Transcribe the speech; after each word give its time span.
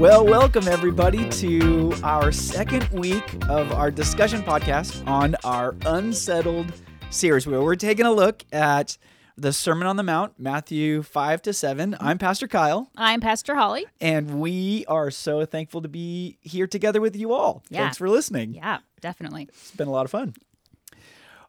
Well, 0.00 0.24
welcome 0.24 0.66
everybody 0.66 1.28
to 1.28 1.92
our 2.02 2.32
second 2.32 2.88
week 2.88 3.36
of 3.50 3.70
our 3.72 3.90
discussion 3.90 4.42
podcast 4.42 5.06
on 5.06 5.36
our 5.44 5.76
Unsettled 5.84 6.72
series, 7.10 7.46
where 7.46 7.60
we're 7.60 7.74
taking 7.74 8.06
a 8.06 8.10
look 8.12 8.42
at 8.50 8.96
the 9.36 9.52
Sermon 9.52 9.86
on 9.86 9.96
the 9.96 10.02
Mount, 10.02 10.32
Matthew 10.38 11.02
5 11.02 11.42
to 11.42 11.52
7. 11.52 11.98
I'm 12.00 12.16
Pastor 12.16 12.48
Kyle, 12.48 12.90
I'm 12.96 13.20
Pastor 13.20 13.54
Holly. 13.54 13.84
and 14.00 14.40
we 14.40 14.86
are 14.86 15.10
so 15.10 15.44
thankful 15.44 15.82
to 15.82 15.88
be 15.88 16.38
here 16.40 16.66
together 16.66 17.02
with 17.02 17.14
you 17.14 17.34
all. 17.34 17.62
Yeah. 17.68 17.80
Thanks 17.82 17.98
for 17.98 18.08
listening. 18.08 18.54
Yeah, 18.54 18.78
definitely. 19.02 19.48
It's 19.50 19.72
been 19.72 19.88
a 19.88 19.92
lot 19.92 20.06
of 20.06 20.10
fun. 20.10 20.32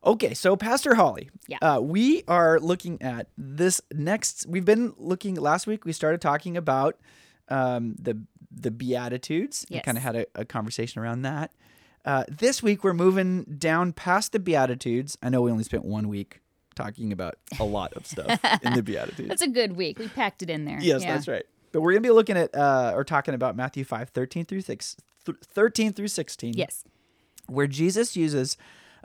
Okay, 0.03 0.33
so 0.33 0.57
Pastor 0.57 0.95
Holly, 0.95 1.29
Yeah. 1.47 1.57
uh, 1.61 1.79
we 1.79 2.23
are 2.27 2.59
looking 2.59 3.01
at 3.01 3.27
this 3.37 3.79
next. 3.93 4.45
We've 4.45 4.65
been 4.65 4.93
looking 4.97 5.35
last 5.35 5.67
week. 5.67 5.85
We 5.85 5.93
started 5.93 6.19
talking 6.19 6.57
about 6.57 6.97
um, 7.47 7.95
the 7.99 8.21
the 8.53 8.71
Beatitudes. 8.71 9.65
We 9.69 9.79
kind 9.79 9.97
of 9.97 10.03
had 10.03 10.15
a, 10.15 10.25
a 10.35 10.45
conversation 10.45 11.01
around 11.01 11.21
that. 11.23 11.51
Uh, 12.03 12.23
this 12.29 12.63
week 12.63 12.83
we're 12.83 12.93
moving 12.93 13.43
down 13.43 13.93
past 13.93 14.31
the 14.31 14.39
Beatitudes. 14.39 15.17
I 15.21 15.29
know 15.29 15.41
we 15.41 15.51
only 15.51 15.63
spent 15.63 15.85
one 15.85 16.07
week 16.07 16.41
talking 16.75 17.11
about 17.11 17.35
a 17.59 17.63
lot 17.63 17.93
of 17.93 18.05
stuff 18.07 18.39
in 18.63 18.73
the 18.73 18.81
Beatitudes. 18.83 19.29
That's 19.29 19.41
a 19.41 19.47
good 19.47 19.73
week. 19.77 19.99
We 19.99 20.07
packed 20.07 20.41
it 20.41 20.49
in 20.49 20.65
there. 20.65 20.79
Yes, 20.81 21.03
Yeah. 21.03 21.13
that's 21.13 21.27
right. 21.27 21.43
But 21.71 21.81
we're 21.81 21.91
gonna 21.93 22.01
be 22.01 22.09
looking 22.11 22.37
at 22.37 22.53
uh, 22.55 22.91
or 22.95 23.03
talking 23.03 23.33
about 23.33 23.55
Matthew 23.55 23.83
5, 23.85 24.09
13 24.09 24.45
through 24.45 24.61
six, 24.61 24.97
th- 25.25 25.37
13 25.43 25.93
through 25.93 26.07
sixteen 26.09 26.53
Yes. 26.57 26.83
where 27.47 27.67
Jesus 27.67 28.17
uses 28.17 28.57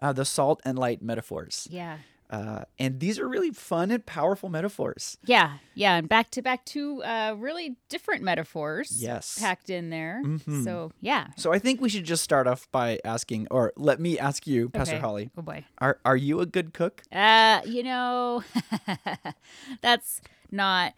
uh, 0.02 0.12
the 0.12 0.24
salt 0.24 0.60
and 0.64 0.78
light 0.78 1.00
metaphors. 1.02 1.69
Yeah. 1.70 1.98
Uh, 2.29 2.65
and 2.79 2.98
these 3.01 3.19
are 3.19 3.29
really 3.29 3.51
fun 3.51 3.91
and 3.91 4.05
powerful 4.05 4.48
metaphors. 4.48 5.17
Yeah. 5.25 5.59
Yeah. 5.75 5.97
And 5.97 6.09
back 6.09 6.31
to 6.33 6.42
back 6.42 6.64
two 6.64 7.03
uh, 7.05 7.34
really 7.39 7.77
different 7.89 8.23
metaphors. 8.23 9.00
Yes. 9.00 9.39
Packed 9.39 9.70
in 9.70 9.91
there. 9.91 10.23
Mhm. 10.25 10.65
So 10.65 10.91
yeah. 11.00 11.28
So 11.37 11.53
I 11.53 11.59
think 11.59 11.81
we 11.81 11.89
should 11.89 12.05
just 12.05 12.25
start 12.25 12.47
off 12.47 12.69
by 12.73 12.98
asking, 13.05 13.47
or 13.50 13.73
let 13.77 14.00
me 14.00 14.19
ask 14.19 14.47
you, 14.47 14.69
Pastor 14.70 14.95
Okay. 14.97 15.00
Holly, 15.00 15.31
Oh 15.39 15.42
boy. 15.42 15.65
are, 15.78 15.98
are 16.05 16.17
you 16.17 16.41
a 16.41 16.47
good 16.47 16.75
cook? 16.75 17.03
Uh, 17.12 17.61
you 17.65 17.83
know, 17.83 18.43
that's 19.81 20.20
not 20.50 20.95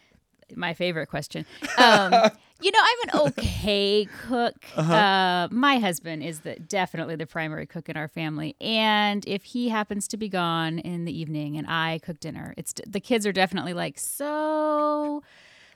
my 0.56 0.74
favorite 0.74 1.06
question. 1.08 1.44
Um, 1.76 2.12
you 2.60 2.70
know, 2.72 2.78
I'm 2.82 3.08
an 3.08 3.20
okay 3.28 4.06
cook. 4.26 4.54
Uh-huh. 4.76 4.92
uh 4.94 5.48
my 5.50 5.78
husband 5.78 6.22
is 6.22 6.40
the 6.40 6.56
definitely 6.56 7.16
the 7.16 7.26
primary 7.26 7.66
cook 7.66 7.88
in 7.88 7.96
our 7.96 8.08
family, 8.08 8.56
and 8.60 9.26
if 9.26 9.44
he 9.44 9.68
happens 9.68 10.08
to 10.08 10.16
be 10.16 10.28
gone 10.28 10.78
in 10.78 11.04
the 11.04 11.18
evening 11.18 11.56
and 11.56 11.66
I 11.68 12.00
cook 12.02 12.20
dinner, 12.20 12.54
it's 12.56 12.74
the 12.86 13.00
kids 13.00 13.26
are 13.26 13.32
definitely 13.32 13.74
like 13.74 13.98
so. 13.98 15.22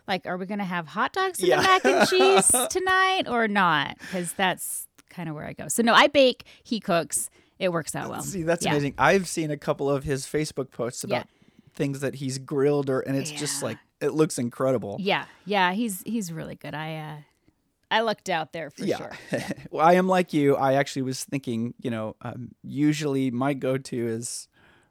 Like, 0.08 0.26
are 0.26 0.36
we 0.36 0.46
going 0.46 0.58
to 0.58 0.64
have 0.64 0.88
hot 0.88 1.12
dogs 1.12 1.38
and 1.38 1.48
Yeah. 1.48 1.60
mac 1.60 1.84
and 1.84 2.08
cheese 2.08 2.50
tonight 2.70 3.24
or 3.28 3.46
not? 3.46 3.98
Because 3.98 4.32
that's 4.32 4.88
kind 5.10 5.28
of 5.28 5.34
where 5.36 5.44
I 5.46 5.52
go. 5.52 5.68
So 5.68 5.82
no, 5.82 5.94
I 5.94 6.08
bake. 6.08 6.44
He 6.64 6.80
cooks. 6.80 7.30
It 7.60 7.70
works 7.70 7.94
out 7.94 8.10
well. 8.10 8.22
See, 8.22 8.42
that's 8.42 8.64
Yeah. 8.64 8.72
amazing. 8.72 8.94
I've 8.98 9.28
seen 9.28 9.52
a 9.52 9.56
couple 9.56 9.88
of 9.88 10.02
his 10.02 10.26
Facebook 10.26 10.72
posts 10.72 11.04
Yeah. 11.06 11.18
about 11.18 11.28
things 11.74 12.00
that 12.00 12.16
he's 12.16 12.38
grilled, 12.38 12.90
or 12.90 13.00
and 13.00 13.16
it's 13.16 13.30
just 13.30 13.62
like 13.62 13.78
it 14.02 14.12
looks 14.12 14.38
incredible. 14.38 14.96
Yeah, 15.00 15.24
yeah, 15.46 15.72
he's 15.72 16.02
he's 16.04 16.32
really 16.32 16.56
good. 16.56 16.74
I 16.74 16.96
uh 16.96 17.16
I 17.90 18.00
lucked 18.00 18.28
out 18.30 18.52
there 18.52 18.70
for 18.70 18.84
Yeah. 18.84 18.96
sure. 18.96 19.12
well, 19.70 19.86
I 19.86 19.94
am 19.94 20.08
like 20.08 20.32
you. 20.32 20.56
I 20.56 20.74
actually 20.74 21.02
was 21.02 21.24
thinking, 21.24 21.74
you 21.80 21.90
know, 21.90 22.16
um, 22.22 22.52
usually 22.62 23.30
my 23.30 23.52
go-to 23.52 24.06
is 24.08 24.48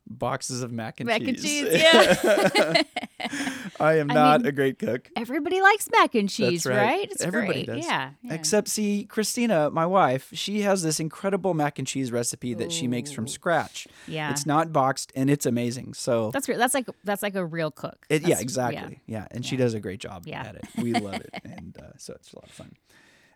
boxes 0.07 0.61
of 0.61 0.71
mac 0.71 0.99
and 0.99 1.07
Mac 1.07 1.21
cheese. 1.21 1.63
Mac 1.63 1.73
and 1.73 2.21
cheese, 2.53 2.83
yeah. 3.29 3.50
I 3.81 3.97
am 3.99 4.11
I 4.11 4.13
not 4.13 4.41
mean, 4.41 4.47
a 4.49 4.51
great 4.51 4.79
cook. 4.79 5.09
Everybody 5.15 5.61
likes 5.61 5.89
mac 5.91 6.15
and 6.15 6.29
cheese, 6.29 6.65
right. 6.65 7.09
It's 7.11 7.21
Everybody 7.21 7.65
great. 7.65 7.77
does. 7.77 7.85
Yeah, 7.85 8.11
yeah. 8.21 8.33
Except, 8.33 8.67
see, 8.67 9.05
Christina, 9.05 9.69
my 9.71 9.85
wife, 9.85 10.29
she 10.33 10.61
has 10.61 10.83
this 10.83 10.99
incredible 10.99 11.53
mac 11.53 11.79
and 11.79 11.87
cheese 11.87 12.11
recipe 12.11 12.53
that 12.55 12.71
she 12.71 12.87
makes 12.87 13.11
from 13.11 13.27
scratch. 13.27 13.87
yeah. 14.07 14.31
It's 14.31 14.45
not 14.45 14.71
boxed 14.71 15.11
and 15.15 15.29
it's 15.29 15.45
amazing. 15.45 15.93
So, 15.95 16.31
that's 16.31 16.47
re- 16.47 16.57
that's 16.57 16.73
like 16.73 16.87
that's 17.03 17.23
like 17.23 17.35
a 17.35 17.45
real 17.45 17.71
cook. 17.71 18.05
it, 18.09 18.21
yeah, 18.27 18.39
exactly. 18.39 19.01
Yeah. 19.07 19.27
And 19.31 19.45
she 19.45 19.57
does 19.57 19.73
a 19.73 19.79
great 19.79 19.99
job 19.99 20.23
Yeah. 20.25 20.41
at 20.43 20.55
it. 20.55 20.65
We 20.77 20.93
love 21.07 21.15
it. 21.15 21.29
And 21.43 21.77
uh, 21.81 21.91
so 21.97 22.13
it's 22.13 22.31
a 22.33 22.35
lot 22.35 22.45
of 22.45 22.51
fun. 22.51 22.75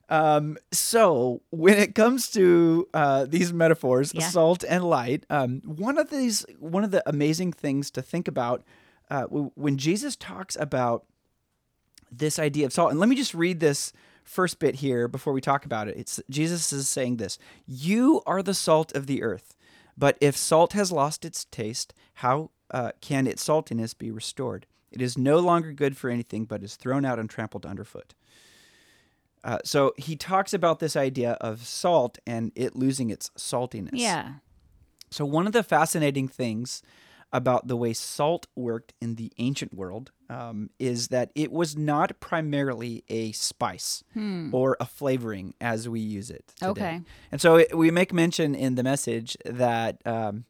Um, 0.08 0.58
so 0.72 1.42
when 1.50 1.78
it 1.80 1.96
comes 1.96 2.30
to 2.32 2.88
uh, 2.94 3.26
these 3.26 3.52
metaphors, 3.52 4.14
Yeah. 4.14 4.28
salt 4.30 4.64
and 4.68 4.84
light, 4.84 5.26
um, 5.32 5.62
one 5.66 5.98
of 5.98 6.12
these, 6.12 6.46
one 6.60 6.84
of 6.84 6.92
the 6.92 7.02
amazing 7.10 7.54
things 7.54 7.90
to 7.92 8.02
think 8.04 8.28
about 8.28 8.64
uh, 9.10 9.24
when 9.24 9.78
Jesus 9.78 10.16
talks 10.16 10.56
about 10.56 11.06
this 12.12 12.40
idea 12.40 12.66
of 12.66 12.74
salt, 12.74 12.92
and 12.92 13.00
let 13.00 13.10
me 13.10 13.16
just 13.16 13.34
read 13.34 13.60
this 13.60 13.94
first 14.24 14.60
bit 14.60 14.76
here 14.76 15.08
before 15.08 15.34
we 15.34 15.42
talk 15.42 15.66
about 15.66 15.88
it. 15.88 15.98
It's 15.98 16.20
Jesus 16.30 16.72
is 16.74 16.90
saying 16.90 17.18
this: 17.18 17.38
"You 17.68 18.22
are 18.26 18.42
the 18.42 18.54
salt 18.54 18.96
of 18.96 19.08
the 19.08 19.24
earth, 19.24 19.56
but 19.98 20.18
if 20.22 20.36
salt 20.36 20.74
has 20.74 20.92
lost 20.92 21.26
its 21.26 21.46
taste, 21.46 21.94
how 22.16 22.52
uh, 22.72 22.92
can 23.02 23.28
its 23.28 23.48
saltiness 23.48 23.98
be 23.98 24.12
restored? 24.12 24.66
It 24.92 25.02
is 25.02 25.18
no 25.18 25.40
longer 25.40 25.74
good 25.74 25.98
for 25.98 26.10
anything, 26.10 26.46
but 26.46 26.64
is 26.64 26.76
thrown 26.76 27.06
out 27.06 27.20
and 27.20 27.30
trampled 27.30 27.66
underfoot." 27.66 28.14
Uh, 29.44 29.60
so 29.64 29.94
he 29.96 30.16
talks 30.16 30.56
about 30.56 30.80
this 30.80 30.96
idea 30.96 31.34
of 31.34 31.68
salt 31.68 32.18
and 32.26 32.52
it 32.56 32.76
losing 32.76 33.12
its 33.12 33.30
saltiness. 33.38 33.92
Yeah. 33.94 34.34
So, 35.12 35.24
one 35.24 35.46
of 35.46 35.54
the 35.54 35.62
fascinating 35.62 36.28
things 36.28 36.82
about 37.36 37.68
the 37.68 37.76
way 37.76 37.94
salt 37.94 38.48
worked 38.56 38.94
in 39.02 39.16
the 39.16 39.32
ancient 39.38 39.74
world 39.74 40.12
um, 40.30 40.70
is 40.80 41.10
that 41.10 41.32
it 41.36 41.52
was 41.52 41.76
not 41.78 42.20
primarily 42.20 43.04
a 43.10 43.32
spice 43.34 44.04
Hmm. 44.14 44.50
or 44.54 44.78
a 44.80 44.86
flavoring 44.86 45.54
as 45.60 45.88
we 45.90 46.00
use 46.00 46.30
it. 46.32 46.54
Today. 46.60 46.70
Okay. 46.70 47.02
And 47.32 47.42
so 47.42 47.58
it, 47.58 47.78
we 47.78 47.92
make 47.92 48.14
mention 48.14 48.56
in 48.56 48.76
the 48.76 48.84
message 48.84 49.38
that. 49.46 50.02
Um, 50.06 50.46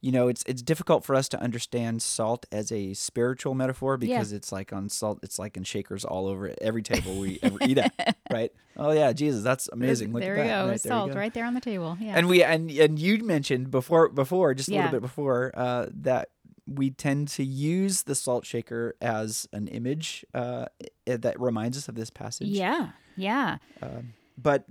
you 0.00 0.12
know, 0.12 0.28
it's 0.28 0.44
it's 0.46 0.62
difficult 0.62 1.04
for 1.04 1.14
us 1.16 1.28
to 1.30 1.40
understand 1.42 2.02
salt 2.02 2.46
as 2.52 2.70
a 2.70 2.94
spiritual 2.94 3.54
metaphor 3.54 3.96
because 3.96 4.32
it's 4.32 4.52
like 4.52 4.72
on 4.72 4.88
salt, 4.88 5.18
it's 5.22 5.38
like 5.38 5.56
in 5.56 5.64
shakers 5.64 6.04
all 6.04 6.26
over 6.28 6.54
every 6.60 6.82
table 6.82 7.18
we 7.18 7.38
ever 7.42 7.58
eat 7.62 7.78
at, 7.78 8.16
right? 8.30 8.52
Oh 8.76 8.92
yeah, 8.92 9.12
Jesus, 9.12 9.42
that's 9.42 9.68
amazing. 9.72 10.12
Look 10.12 10.22
there 10.22 10.36
at 10.36 10.42
you 10.42 10.44
that. 10.48 10.62
go. 10.62 10.68
Right, 10.70 10.82
there 10.82 10.90
Salt 10.90 11.10
go. 11.12 11.16
right 11.18 11.34
there 11.34 11.44
on 11.44 11.54
the 11.54 11.60
table. 11.60 11.96
Yeah. 12.00 12.12
And 12.16 12.28
we 12.28 12.44
and 12.44 12.70
and 12.70 12.98
you 12.98 13.24
mentioned 13.24 13.70
before 13.72 14.08
before 14.08 14.54
just 14.54 14.68
a 14.68 14.72
Yeah. 14.72 14.84
little 14.84 15.00
bit 15.00 15.02
before 15.02 15.50
uh, 15.56 15.86
that 16.02 16.28
we 16.66 16.90
tend 16.90 17.26
to 17.28 17.42
use 17.42 18.02
the 18.02 18.14
salt 18.14 18.44
shaker 18.46 18.94
as 19.00 19.48
an 19.54 19.66
image 19.68 20.24
uh, 20.34 20.66
that 21.06 21.40
reminds 21.40 21.76
us 21.78 21.88
of 21.88 21.94
this 21.96 22.10
passage. 22.10 22.48
yeah. 22.48 22.90
Yeah. 23.16 23.56
Um, 23.82 24.12
but 24.36 24.64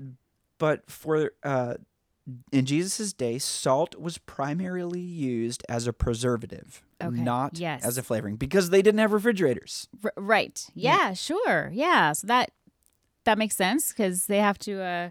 but 0.57 0.89
for 0.89 1.31
uh, 1.43 1.73
in 2.51 2.65
Jesus' 2.65 3.13
day, 3.13 3.39
salt 3.39 3.95
was 3.99 4.17
primarily 4.17 4.99
used 4.99 5.63
as 5.69 5.88
a 5.88 5.93
preservative, 5.93 6.83
Okay, 7.01 7.21
not 7.21 7.57
yes. 7.57 7.85
as 7.85 7.97
a 7.97 8.03
flavoring, 8.03 8.35
because 8.35 8.69
they 8.69 8.81
didn't 8.81 8.99
have 8.99 9.13
refrigerators. 9.13 9.88
R- 10.03 10.11
right. 10.17 10.66
Yeah, 10.75 11.13
Sure. 11.13 11.69
Yeah. 11.73 12.11
So 12.13 12.27
that 12.27 12.51
that 13.23 13.37
makes 13.37 13.55
sense 13.55 13.89
because 13.89 14.27
they 14.27 14.39
have 14.39 14.57
to 14.59 14.81
uh, 14.81 15.09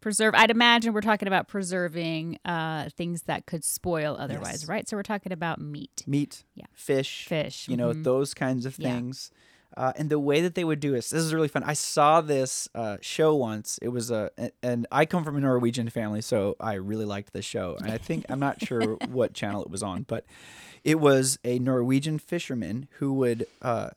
preserve. 0.00 0.34
I'd 0.36 0.50
imagine 0.52 0.92
we're 0.92 1.00
talking 1.00 1.26
about 1.28 1.48
preserving 1.48 2.38
uh, 2.44 2.88
things 2.90 3.22
that 3.22 3.46
could 3.46 3.64
spoil 3.64 4.16
otherwise, 4.18 4.62
Yes. 4.62 4.68
right? 4.68 4.88
So 4.88 4.96
we're 4.96 5.02
talking 5.02 5.32
about 5.32 5.60
meat, 5.60 6.04
Meat, 6.06 6.44
Yeah. 6.54 6.66
fish, 6.74 7.26
fish. 7.26 7.68
you 7.68 7.76
know 7.76 7.92
mhm. 7.92 8.04
those 8.04 8.34
kinds 8.34 8.66
of 8.66 8.78
Yeah. 8.78 8.94
Uh, 9.76 9.92
and 9.96 10.08
the 10.10 10.18
way 10.18 10.40
that 10.40 10.54
they 10.54 10.64
would 10.64 10.80
do 10.80 10.92
this 10.92 11.10
this 11.10 11.22
is 11.22 11.34
really 11.34 11.48
fun. 11.48 11.62
I 11.64 11.74
saw 11.74 12.20
this 12.20 12.68
uh, 12.74 12.96
show 13.00 13.34
once. 13.34 13.78
It 13.82 13.88
was 13.88 14.10
a 14.10 14.30
and 14.62 14.86
i 14.90 15.04
come 15.04 15.24
from 15.24 15.36
a 15.36 15.40
norwegian 15.40 15.88
family 15.90 16.20
so 16.20 16.56
i 16.60 16.74
really 16.74 17.04
liked 17.04 17.32
this 17.32 17.44
show. 17.44 17.76
And 17.80 17.90
i 17.90 17.98
think 17.98 18.24
i'm 18.28 18.40
not 18.40 18.64
sure 18.64 18.94
what 19.08 19.34
channel 19.34 19.62
it 19.62 19.70
was 19.70 19.82
on 19.82 20.02
but 20.04 20.24
it 20.84 21.00
was 21.00 21.38
a 21.44 21.58
norwegian 21.58 22.18
fisherman 22.18 22.88
who 22.98 23.12
would 23.14 23.46
uh, 23.60 23.90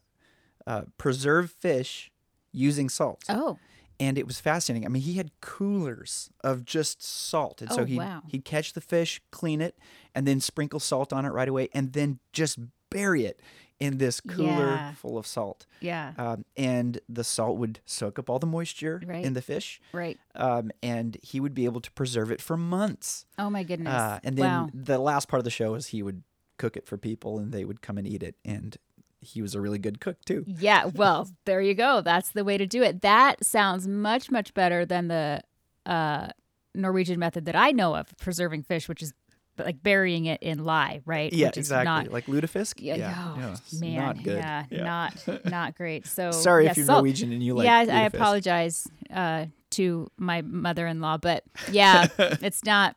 uh, 0.65 0.83
preserve 0.97 1.51
fish 1.51 2.11
using 2.51 2.89
salt. 2.89 3.23
Oh, 3.29 3.57
and 3.99 4.17
it 4.17 4.25
was 4.25 4.39
fascinating. 4.39 4.85
I 4.85 4.89
mean, 4.89 5.01
he 5.03 5.13
had 5.15 5.29
coolers 5.41 6.31
of 6.43 6.63
just 6.65 7.03
salt, 7.03 7.61
and 7.61 7.71
so 7.71 7.81
Oh, 7.81 7.85
he 7.85 7.97
wow. 7.97 8.23
he'd 8.27 8.45
catch 8.45 8.73
the 8.73 8.81
fish, 8.81 9.21
clean 9.29 9.61
it, 9.61 9.77
and 10.15 10.25
then 10.25 10.39
sprinkle 10.39 10.79
salt 10.79 11.11
on 11.13 11.25
it 11.25 11.29
right 11.29 11.49
away, 11.49 11.69
and 11.73 11.93
then 11.93 12.19
just 12.33 12.57
bury 12.89 13.25
it 13.25 13.39
in 13.79 13.97
this 13.97 14.19
cooler 14.19 14.67
Yeah. 14.71 14.93
full 14.93 15.17
of 15.17 15.25
salt. 15.25 15.65
yeah. 15.79 16.13
Um, 16.17 16.43
and 16.57 16.99
the 17.07 17.23
salt 17.23 17.57
would 17.57 17.79
soak 17.85 18.19
up 18.19 18.29
all 18.29 18.37
the 18.39 18.45
moisture 18.47 19.01
Right. 19.05 19.23
in 19.23 19.33
the 19.33 19.41
fish, 19.41 19.79
Right. 19.93 20.19
um, 20.35 20.71
and 20.83 21.17
he 21.21 21.39
would 21.39 21.53
be 21.53 21.65
able 21.65 21.79
to 21.81 21.91
preserve 21.91 22.29
it 22.31 22.41
for 22.41 22.57
months. 22.57 23.25
Oh 23.37 23.49
my 23.49 23.63
goodness. 23.63 23.93
Uh, 23.93 24.19
and 24.23 24.37
then 24.37 24.45
wow. 24.45 24.69
the 24.73 24.97
last 24.99 25.27
part 25.29 25.39
of 25.39 25.45
the 25.45 25.49
show 25.49 25.75
is 25.75 25.87
he 25.87 26.03
would 26.03 26.23
cook 26.57 26.75
it 26.75 26.85
for 26.85 26.97
people, 26.97 27.39
and 27.39 27.53
they 27.53 27.63
would 27.63 27.81
come 27.81 27.97
and 27.97 28.05
eat 28.05 28.21
it, 28.21 28.35
and 28.43 28.75
he 29.21 29.41
was 29.41 29.55
a 29.55 29.61
really 29.61 29.79
good 29.79 29.99
cook 30.01 30.17
too. 30.25 30.43
Yeah, 30.45 30.85
well, 30.93 31.29
there 31.45 31.61
you 31.61 31.73
go. 31.73 32.01
That's 32.01 32.31
the 32.31 32.43
way 32.43 32.57
to 32.57 32.67
do 32.67 32.83
it. 32.83 32.99
That 33.01 33.45
sounds 33.45 33.87
much, 33.87 34.29
much 34.29 34.53
better 34.53 34.85
than 34.85 35.07
the 35.07 35.41
uh, 35.85 36.29
Norwegian 36.75 37.17
method 37.19 37.45
that 37.45 37.55
I 37.55 37.71
know 37.71 37.95
of 37.95 38.15
preserving 38.17 38.63
fish, 38.63 38.87
which 38.89 39.01
is 39.01 39.13
but 39.59 39.65
like 39.65 39.83
burying 39.83 40.25
it 40.25 40.41
in 40.41 40.63
lye, 40.63 41.01
right? 41.05 41.33
Yeah, 41.33 41.47
Which 41.47 41.57
is 41.57 41.65
exactly. 41.67 41.85
Not, 42.05 42.13
like 42.13 42.27
lutefisk. 42.27 42.75
yeah, 42.77 42.95
yeah, 42.95 43.35
oh, 43.49 43.51
it's 43.51 43.79
man, 43.81 43.95
not 43.95 44.23
good. 44.23 44.37
yeah, 44.37 44.63
not 44.71 45.45
not 45.45 45.75
great. 45.75 46.07
So 46.07 46.31
Sorry 46.31 46.63
yeah, 46.63 46.71
if 46.71 46.77
you're 46.77 46.85
salt- 46.85 46.99
Norwegian 46.99 47.33
and 47.33 47.43
you 47.43 47.53
like. 47.55 47.65
yeah, 47.65 47.79
I- 47.93 48.01
I 48.03 48.05
apologize 48.05 48.87
uh, 49.13 49.47
to 49.71 50.07
my 50.17 50.41
mother-in-law, 50.43 51.17
but 51.17 51.43
yeah, 51.71 52.07
it's 52.17 52.63
not. 52.63 52.95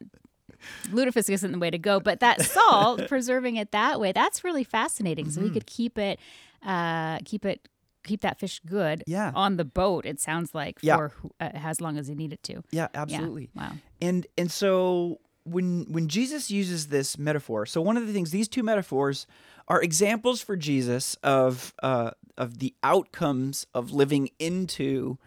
Lutefisk 0.91 1.29
isn't 1.31 1.50
the 1.50 1.59
way 1.59 1.70
to 1.70 1.79
go, 1.79 1.99
but 1.99 2.20
that 2.20 2.41
salt, 2.56 3.09
preserving 3.09 3.56
it 3.56 3.73
that 3.73 3.99
way, 3.99 4.12
that's 4.12 4.44
really 4.44 4.62
fascinating. 4.64 5.29
So 5.31 5.41
we 5.41 5.47
Mm-hmm. 5.49 5.55
could 5.55 5.67
keep 5.67 5.99
it, 5.99 6.20
uh, 6.64 7.19
keep 7.25 7.44
it, 7.44 7.69
keep 8.05 8.20
that 8.20 8.38
fish 8.38 8.61
good 8.64 9.03
Yeah. 9.06 9.32
on 9.35 9.56
the 9.56 9.64
boat. 9.64 10.06
It 10.06 10.20
sounds 10.20 10.55
like 10.55 10.79
Yeah. 10.81 10.97
for 10.97 11.09
who- 11.09 11.32
uh, 11.41 11.50
as 11.55 11.81
long 11.81 11.99
as 11.99 12.09
you 12.09 12.14
need 12.14 12.32
it 12.32 12.43
to. 12.44 12.62
Yeah, 12.70 12.87
Yeah. 12.94 13.03
absolutely. 13.03 13.50
Wow. 13.56 13.73
And 14.00 14.26
and 14.38 14.50
so 14.53 15.19
when 15.44 15.87
when 15.91 16.09
Jesus 16.09 16.50
uses 16.50 16.89
this 16.89 17.19
metaphor, 17.19 17.67
so 17.67 17.81
one 17.81 17.97
of 17.97 18.06
the 18.06 18.12
things 18.12 18.31
these 18.31 18.49
two 18.49 18.62
metaphors 18.62 19.27
are 19.69 19.83
examples 19.83 20.41
for 20.43 20.56
Jesus 20.56 21.17
of 21.23 21.75
uh, 21.83 22.11
of 22.37 22.59
the 22.59 22.75
outcomes 22.83 23.67
of 23.75 23.93
living 23.93 24.31
into 24.39 25.19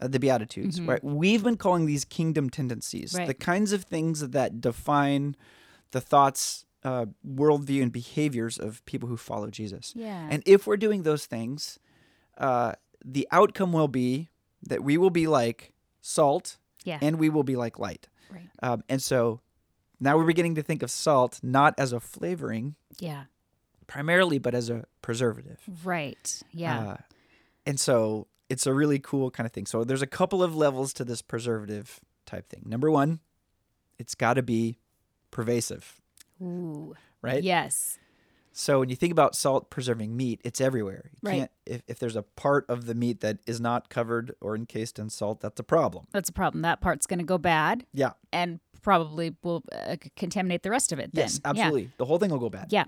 uh, 0.00 0.08
the 0.08 0.18
Beatitudes. 0.18 0.80
Right? 0.80 1.02
We've 1.02 1.42
been 1.42 1.56
calling 1.56 1.86
these 1.86 2.04
kingdom 2.04 2.50
tendencies, 2.50 3.14
Right. 3.14 3.26
the 3.26 3.34
kinds 3.34 3.72
of 3.72 3.84
things 3.84 4.20
that 4.30 4.60
define 4.60 5.36
the 5.90 6.00
thoughts, 6.00 6.64
uh, 6.84 7.06
worldview, 7.26 7.82
and 7.82 7.92
behaviors 7.92 8.58
of 8.58 8.84
people 8.86 9.08
who 9.08 9.16
follow 9.16 9.48
Jesus. 9.50 9.92
Yeah. 9.94 10.28
And 10.30 10.42
if 10.46 10.66
we're 10.66 10.76
doing 10.78 11.02
those 11.02 11.26
things, 11.26 11.78
uh, 12.38 12.72
the 13.04 13.28
outcome 13.30 13.72
will 13.72 13.88
be 13.88 14.28
that 14.62 14.82
we 14.82 14.96
will 14.96 15.10
be 15.10 15.26
like 15.26 15.72
salt 16.00 16.56
yeah. 16.84 16.98
and 17.02 17.18
we 17.18 17.28
will 17.28 17.42
be 17.42 17.56
like 17.56 17.78
light. 17.78 18.08
right. 18.30 18.48
Um, 18.62 18.82
and 18.88 19.02
so 19.02 19.40
now 20.02 20.16
we're 20.16 20.26
beginning 20.26 20.54
to 20.56 20.62
think 20.62 20.82
of 20.82 20.90
salt 20.90 21.38
not 21.42 21.74
as 21.78 21.92
a 21.92 22.00
flavoring 22.00 22.74
Yeah. 22.98 23.24
primarily, 23.86 24.38
but 24.38 24.54
as 24.54 24.68
a 24.70 24.84
preservative. 25.00 25.60
Right. 25.84 26.42
Yeah. 26.52 26.88
Uh, 26.88 26.96
and 27.66 27.78
so 27.78 28.26
it's 28.48 28.66
a 28.66 28.74
really 28.74 28.98
cool 28.98 29.30
kind 29.30 29.46
of 29.46 29.52
thing. 29.52 29.66
So 29.66 29.84
there's 29.84 30.02
a 30.02 30.06
couple 30.06 30.42
of 30.42 30.54
levels 30.56 30.92
to 30.94 31.04
this 31.04 31.22
preservative 31.22 32.00
type 32.26 32.48
thing. 32.48 32.62
Number 32.66 32.90
one, 32.90 33.20
it's 33.98 34.14
got 34.14 34.34
to 34.34 34.42
be 34.42 34.78
pervasive, 35.30 36.00
Ooh. 36.42 36.94
right? 37.22 37.42
Yes. 37.42 37.98
So 38.54 38.80
when 38.80 38.90
you 38.90 38.96
think 38.96 39.12
about 39.12 39.34
salt 39.34 39.70
preserving 39.70 40.14
meat, 40.14 40.40
it's 40.44 40.60
everywhere. 40.60 41.10
You 41.14 41.18
Right. 41.22 41.38
can't 41.38 41.50
if, 41.64 41.82
if 41.86 41.98
there's 41.98 42.16
a 42.16 42.22
part 42.22 42.66
of 42.68 42.84
the 42.86 42.94
meat 42.94 43.20
that 43.20 43.38
is 43.46 43.60
not 43.60 43.88
covered 43.88 44.34
or 44.42 44.54
encased 44.56 44.98
in 44.98 45.08
salt, 45.08 45.40
that's 45.40 45.58
a 45.60 45.62
problem. 45.64 46.06
That's 46.12 46.28
a 46.28 46.32
problem. 46.32 46.60
That 46.62 46.80
part's 46.82 47.06
going 47.06 47.20
to 47.20 47.24
go 47.24 47.38
bad 47.38 47.86
Yeah. 47.94 48.12
and 48.32 48.60
probably 48.82 49.34
will 49.42 49.62
uh, 49.72 49.96
contaminate 50.16 50.62
the 50.62 50.70
rest 50.70 50.92
of 50.92 50.98
it. 50.98 51.10
Then. 51.14 51.22
Yes, 51.24 51.40
absolutely. 51.44 51.90
The 51.98 52.04
whole 52.04 52.18
thing 52.18 52.30
will 52.30 52.38
go 52.38 52.50
bad. 52.50 52.66
Yeah. 52.70 52.84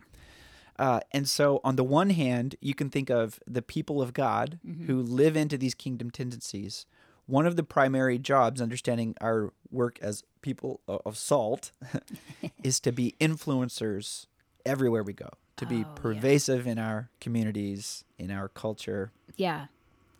Uh, 0.78 0.98
and 1.12 1.28
so, 1.28 1.60
on 1.62 1.76
the 1.76 1.84
one 1.84 2.10
hand, 2.10 2.56
you 2.60 2.74
can 2.74 2.90
think 2.90 3.08
of 3.08 3.38
the 3.46 3.62
people 3.62 4.02
of 4.02 4.12
God 4.12 4.58
Mm-hmm. 4.66 4.86
who 4.86 5.00
live 5.02 5.36
into 5.36 5.56
these 5.56 5.74
kingdom 5.74 6.10
tendencies. 6.10 6.84
One 7.26 7.46
of 7.46 7.56
the 7.56 7.62
primary 7.62 8.18
jobs, 8.18 8.60
understanding 8.60 9.14
our 9.20 9.52
work 9.70 9.98
as 10.02 10.24
people 10.42 10.80
of 10.88 11.16
salt, 11.16 11.70
is 12.64 12.80
to 12.80 12.92
be 12.92 13.14
influencers 13.20 14.26
everywhere 14.66 15.02
we 15.02 15.12
go, 15.12 15.30
to 15.56 15.64
be 15.66 15.76
Oh, 15.76 15.78
yeah. 15.78 15.94
pervasive 15.94 16.66
in 16.66 16.78
our 16.78 17.08
communities, 17.20 18.04
in 18.18 18.30
our 18.30 18.48
culture, 18.48 19.12
Yeah. 19.36 19.66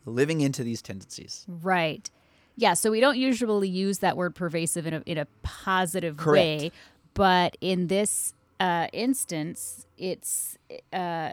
living 0.06 0.40
into 0.40 0.62
these 0.62 0.80
tendencies. 0.82 1.44
Right. 1.48 2.08
Yeah. 2.56 2.74
So 2.74 2.90
we 2.90 3.00
don't 3.00 3.16
usually 3.16 3.68
use 3.68 3.98
that 3.98 4.16
word 4.16 4.34
pervasive 4.34 4.86
in 4.86 4.94
a 4.94 5.02
in 5.06 5.18
a 5.18 5.26
positive 5.42 6.16
Correct. 6.16 6.34
way, 6.62 6.72
but 7.14 7.56
in 7.60 7.88
this 7.88 8.32
uh, 8.60 8.86
instance, 8.92 9.86
it's 9.98 10.56
uh, 10.92 11.32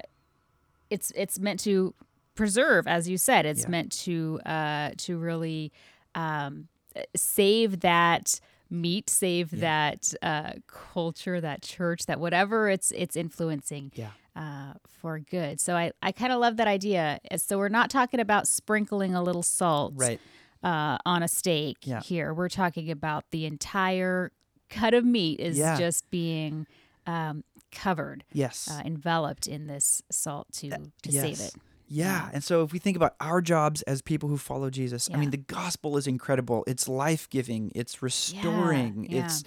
it's 0.89 1.11
it's 1.15 1.39
meant 1.39 1.59
to 1.61 1.93
preserve, 2.35 2.87
as 2.87 3.07
you 3.09 3.17
said. 3.17 3.45
It's 3.45 3.63
Yeah. 3.63 3.69
meant 3.69 3.91
to 4.03 4.39
uh, 4.45 4.91
to 4.97 5.17
really 5.17 5.71
um, 6.15 6.67
save 7.15 7.81
that 7.81 8.39
meat, 8.69 9.09
save 9.09 9.51
that 9.59 10.13
uh, 10.21 10.53
culture, 10.67 11.39
that 11.41 11.61
church, 11.61 12.05
that 12.07 12.19
whatever 12.19 12.69
it's 12.69 12.91
it's 12.91 13.15
influencing 13.15 13.91
Yeah. 13.95 14.09
uh, 14.35 14.73
for 14.87 15.19
good. 15.19 15.59
So 15.59 15.75
I, 15.75 15.91
I 16.01 16.11
kind 16.11 16.31
of 16.31 16.39
love 16.39 16.57
that 16.57 16.67
idea. 16.67 17.19
So 17.37 17.57
we're 17.57 17.69
not 17.69 17.89
talking 17.89 18.19
about 18.19 18.47
sprinkling 18.47 19.13
a 19.13 19.21
little 19.21 19.43
salt 19.43 19.93
Right. 19.95 20.19
Uh, 20.63 20.97
on 21.05 21.23
a 21.23 21.27
steak 21.27 21.77
Yeah. 21.83 22.01
here. 22.01 22.33
We're 22.33 22.49
talking 22.49 22.91
about 22.91 23.25
the 23.31 23.45
entire 23.45 24.31
cut 24.69 24.93
of 24.93 25.03
meat 25.05 25.39
is 25.39 25.57
Yeah. 25.57 25.77
just 25.77 26.09
being 26.11 26.67
um, 27.07 27.43
covered, 27.71 28.23
Yes. 28.31 28.69
uh, 28.69 28.81
enveloped 28.85 29.47
in 29.47 29.65
this 29.67 30.03
salt 30.11 30.47
to, 30.53 30.69
to 31.01 31.11
save 31.11 31.39
it. 31.39 31.53
Yeah. 31.87 32.29
And 32.31 32.43
so 32.43 32.63
if 32.63 32.71
we 32.71 32.79
think 32.79 32.95
about 32.95 33.15
our 33.19 33.41
jobs 33.41 33.81
as 33.81 34.01
people 34.01 34.29
who 34.29 34.37
follow 34.37 34.69
Jesus, 34.69 35.09
I 35.13 35.17
mean, 35.17 35.31
the 35.31 35.37
gospel 35.37 35.97
is 35.97 36.05
incredible. 36.07 36.63
It's 36.67 36.87
life 36.87 37.29
giving, 37.29 37.71
it's 37.75 38.01
restoring, 38.01 39.07
yeah. 39.09 39.25
it's, 39.25 39.43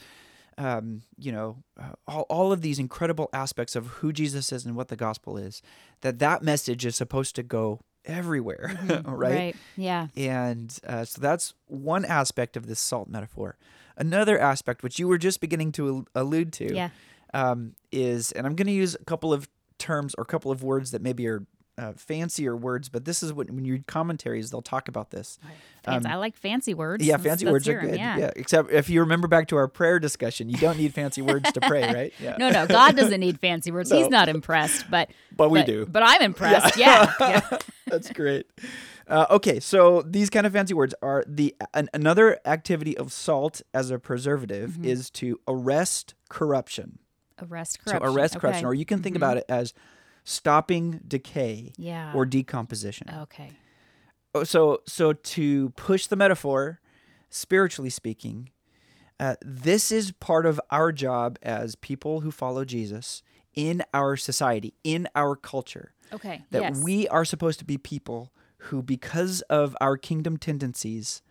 um, 0.59 1.03
you 1.17 1.33
know, 1.33 1.63
uh, 1.81 1.93
all, 2.07 2.23
all 2.29 2.53
of 2.53 2.61
these 2.61 2.79
incredible 2.79 3.31
aspects 3.33 3.75
of 3.77 3.87
who 3.87 4.13
Jesus 4.13 4.53
is 4.53 4.67
and 4.67 4.77
what 4.77 4.89
the 4.89 4.97
gospel 4.97 5.39
is, 5.39 5.63
that 6.03 6.19
that 6.19 6.43
message 6.43 6.85
is 6.85 6.97
supposed 6.97 7.35
to 7.37 7.43
go 7.43 7.81
everywhere, 8.05 9.03
right? 9.05 9.57
Yeah. 9.77 10.09
And 10.17 10.77
uh, 10.87 11.05
so 11.05 11.21
that's 11.21 11.55
one 11.67 12.05
aspect 12.05 12.57
of 12.57 12.67
this 12.67 12.81
salt 12.81 13.09
metaphor. 13.09 13.57
Another 13.97 14.39
aspect, 14.39 14.83
which 14.83 14.99
you 14.99 15.07
were 15.09 15.19
just 15.19 15.41
beginning 15.41 15.73
to 15.73 16.05
allude 16.15 16.53
to, 16.55 16.75
Yeah. 16.75 16.91
um, 17.33 17.75
is, 17.93 18.33
and 18.33 18.47
I'm 18.47 18.55
going 18.57 18.67
to 18.67 18.73
use 18.73 18.95
a 18.95 19.05
couple 19.05 19.33
of 19.33 19.49
terms 19.79 20.15
or 20.19 20.23
a 20.23 20.27
couple 20.27 20.51
of 20.51 20.63
words 20.63 20.91
that 20.91 21.03
maybe 21.03 21.27
are 21.27 21.47
uh, 21.77 21.93
fancier 21.97 22.57
words, 22.57 22.89
but 22.89 23.05
this 23.05 23.23
is 23.23 23.33
what 23.33 23.51
when 23.51 23.65
you 23.65 23.73
read 23.75 23.87
commentaries, 23.87 24.51
they'll 24.51 24.63
talk 24.63 24.89
about 24.89 25.11
this. 25.11 25.39
Fancy. 25.85 26.09
I 26.09 26.17
like 26.17 26.37
fancy 26.37 26.73
words. 26.75 27.03
Um, 27.03 27.09
Yeah, 27.09 27.17
fancy 27.17 27.45
let's 27.47 27.53
words 27.53 27.69
are 27.69 27.73
hear 27.73 27.81
'em, 27.81 27.91
good. 27.91 27.99
Yeah. 27.99 28.31
except 28.37 28.71
if 28.71 28.89
you 28.89 29.01
remember 29.01 29.27
back 29.29 29.49
to 29.49 29.57
our 29.57 29.69
prayer 29.69 29.99
discussion, 29.99 30.49
you 30.49 30.57
don't 30.57 30.79
need 30.79 30.95
fancy 30.95 31.21
words 31.23 31.51
to 31.53 31.61
pray, 31.61 31.83
right? 31.93 32.13
Yeah, 32.21 32.37
No, 32.39 32.51
no, 32.51 32.67
God 32.67 32.97
doesn't 32.97 33.21
need 33.21 33.41
fancy 33.49 33.71
words. 33.73 33.91
No. 33.91 33.99
He's 33.99 34.09
not 34.09 34.29
impressed, 34.29 34.91
but 34.91 35.11
but 35.37 35.51
we 35.51 35.61
but, 35.61 35.67
do. 35.67 35.87
But 35.87 36.03
I'm 36.05 36.23
impressed. 36.23 36.77
Yeah. 36.77 37.13
yeah. 37.21 37.59
That's 37.87 38.11
great. 38.13 38.47
Uh, 39.07 39.27
okay, 39.31 39.61
so 39.61 40.01
these 40.03 40.31
kind 40.31 40.47
of 40.47 40.53
fancy 40.55 40.73
words 40.73 40.95
are 41.03 41.25
the 41.27 41.55
an, 41.75 41.91
another 41.93 42.39
activity 42.47 42.97
of 42.97 43.13
salt 43.13 43.61
as 43.75 43.91
a 43.91 43.99
preservative 43.99 44.71
Mm-hmm. 44.71 44.85
is 44.87 45.11
to 45.11 45.39
arrest 45.47 46.15
corruption. 46.31 46.99
Arrest 47.43 47.81
corruption. 47.85 48.09
So 48.09 48.15
arrest 48.15 48.37
Okay. 48.37 48.41
corruption, 48.41 48.65
or 48.65 48.73
you 48.75 48.87
can 48.87 49.03
think 49.03 49.15
Mhm. 49.15 49.19
about 49.19 49.37
it 49.37 49.45
as 49.49 49.75
stopping 50.25 51.01
decay 51.07 51.73
Yeah. 51.77 52.13
or 52.15 52.25
decomposition. 52.27 53.09
okay. 53.23 53.53
Oh, 54.37 54.43
so 54.43 54.81
so 54.87 55.13
to 55.13 55.71
push 55.71 56.07
the 56.09 56.17
metaphor 56.17 56.81
spiritually 57.31 57.91
speaking 57.91 58.51
uh, 59.21 59.37
this 59.43 59.93
is 59.93 60.11
part 60.11 60.45
of 60.45 60.61
our 60.73 60.91
job 60.91 61.39
as 61.41 61.77
people 61.77 62.21
who 62.23 62.33
follow 62.33 62.65
jesus 62.65 63.23
in 63.55 63.83
our 63.95 64.17
society 64.17 64.75
in 64.83 65.07
our 65.15 65.37
culture 65.37 65.93
Okay. 66.13 66.45
that 66.51 66.63
yes. 66.63 66.83
we 66.83 67.07
are 67.09 67.25
supposed 67.25 67.61
to 67.61 67.65
be 67.65 67.79
people 67.79 68.33
who 68.59 68.83
because 68.83 69.41
of 69.43 69.77
our 69.81 69.97
kingdom 69.97 70.37
tendencies 70.37 71.23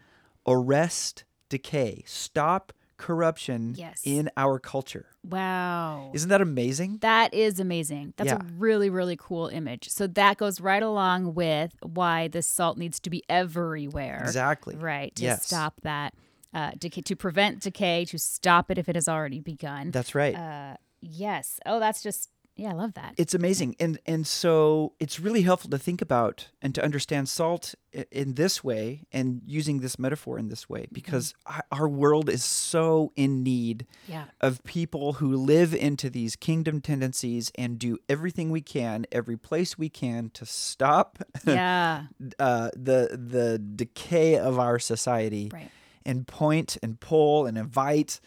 arrest 0.47 1.23
decay 1.49 2.03
stop 2.05 2.71
corruption 3.07 3.75
Yes. 3.77 4.01
in 4.05 4.29
our 4.37 4.59
culture 4.59 5.07
Wow. 5.29 6.11
isn't 6.13 6.29
that 6.29 6.41
amazing 6.41 6.97
That 7.01 7.33
is 7.33 7.59
amazing. 7.59 8.13
That's 8.17 8.29
Yeah. 8.29 8.35
a 8.41 8.45
really, 8.57 8.89
really 8.89 9.17
cool 9.19 9.47
image. 9.47 9.89
So 9.89 10.07
that 10.07 10.37
goes 10.37 10.61
right 10.61 10.81
along 10.83 11.33
with 11.35 11.71
why 11.81 12.27
the 12.29 12.41
salt 12.41 12.77
needs 12.77 12.99
to 13.01 13.09
be 13.09 13.21
everywhere. 13.29 14.21
exactly 14.23 14.75
Right. 14.75 15.13
To 15.17 15.23
Yes. 15.23 15.45
stop 15.45 15.73
that 15.81 16.13
uh, 16.53 16.71
decay, 16.77 17.01
to 17.01 17.15
prevent 17.15 17.61
decay, 17.61 18.05
to 18.05 18.17
stop 18.19 18.69
it 18.71 18.77
if 18.77 18.87
it 18.87 18.95
has 18.95 19.07
already 19.09 19.39
begun. 19.39 19.89
that's 19.91 20.13
right 20.13 20.35
Uh, 20.35 20.75
yes. 21.01 21.59
Oh, 21.65 21.79
that's 21.79 22.01
just, 22.03 22.29
yeah, 22.55 22.69
I 22.69 22.73
love 22.73 22.93
that. 22.93 23.15
it's 23.17 23.33
amazing 23.33 23.75
and 23.79 23.99
and 24.05 24.27
so 24.27 24.93
it's 24.99 25.19
really 25.19 25.41
helpful 25.41 25.69
to 25.71 25.77
think 25.79 26.01
about 26.01 26.49
and 26.61 26.75
to 26.75 26.83
understand 26.83 27.27
salt 27.29 27.73
in 28.11 28.35
this 28.35 28.63
way 28.63 29.05
and 29.11 29.41
using 29.45 29.79
this 29.79 29.97
metaphor 29.97 30.37
in 30.39 30.49
this 30.49 30.69
way 30.69 30.87
because 30.91 31.33
I- 31.47 31.61
our 31.71 31.87
world 31.87 32.29
is 32.29 32.43
so 32.43 33.11
in 33.15 33.43
need 33.43 33.85
Yeah. 34.07 34.25
of 34.41 34.63
people 34.63 35.13
who 35.13 35.35
live 35.35 35.73
into 35.73 36.09
these 36.09 36.35
kingdom 36.35 36.79
tendencies 36.81 37.51
and 37.55 37.79
do 37.79 37.97
everything 38.07 38.49
we 38.51 38.61
can 38.61 39.05
every 39.11 39.37
place 39.37 39.77
we 39.77 39.89
can 39.89 40.29
to 40.35 40.45
stop 40.45 41.19
Yeah. 41.47 42.03
uh, 42.39 42.69
the 42.75 43.17
the 43.33 43.57
decay 43.59 44.37
of 44.37 44.59
our 44.59 44.79
society 44.79 45.49
right. 45.53 45.71
and 46.05 46.27
point 46.27 46.77
and 46.83 46.99
pull 46.99 47.45
and 47.47 47.57
invite 47.57 48.19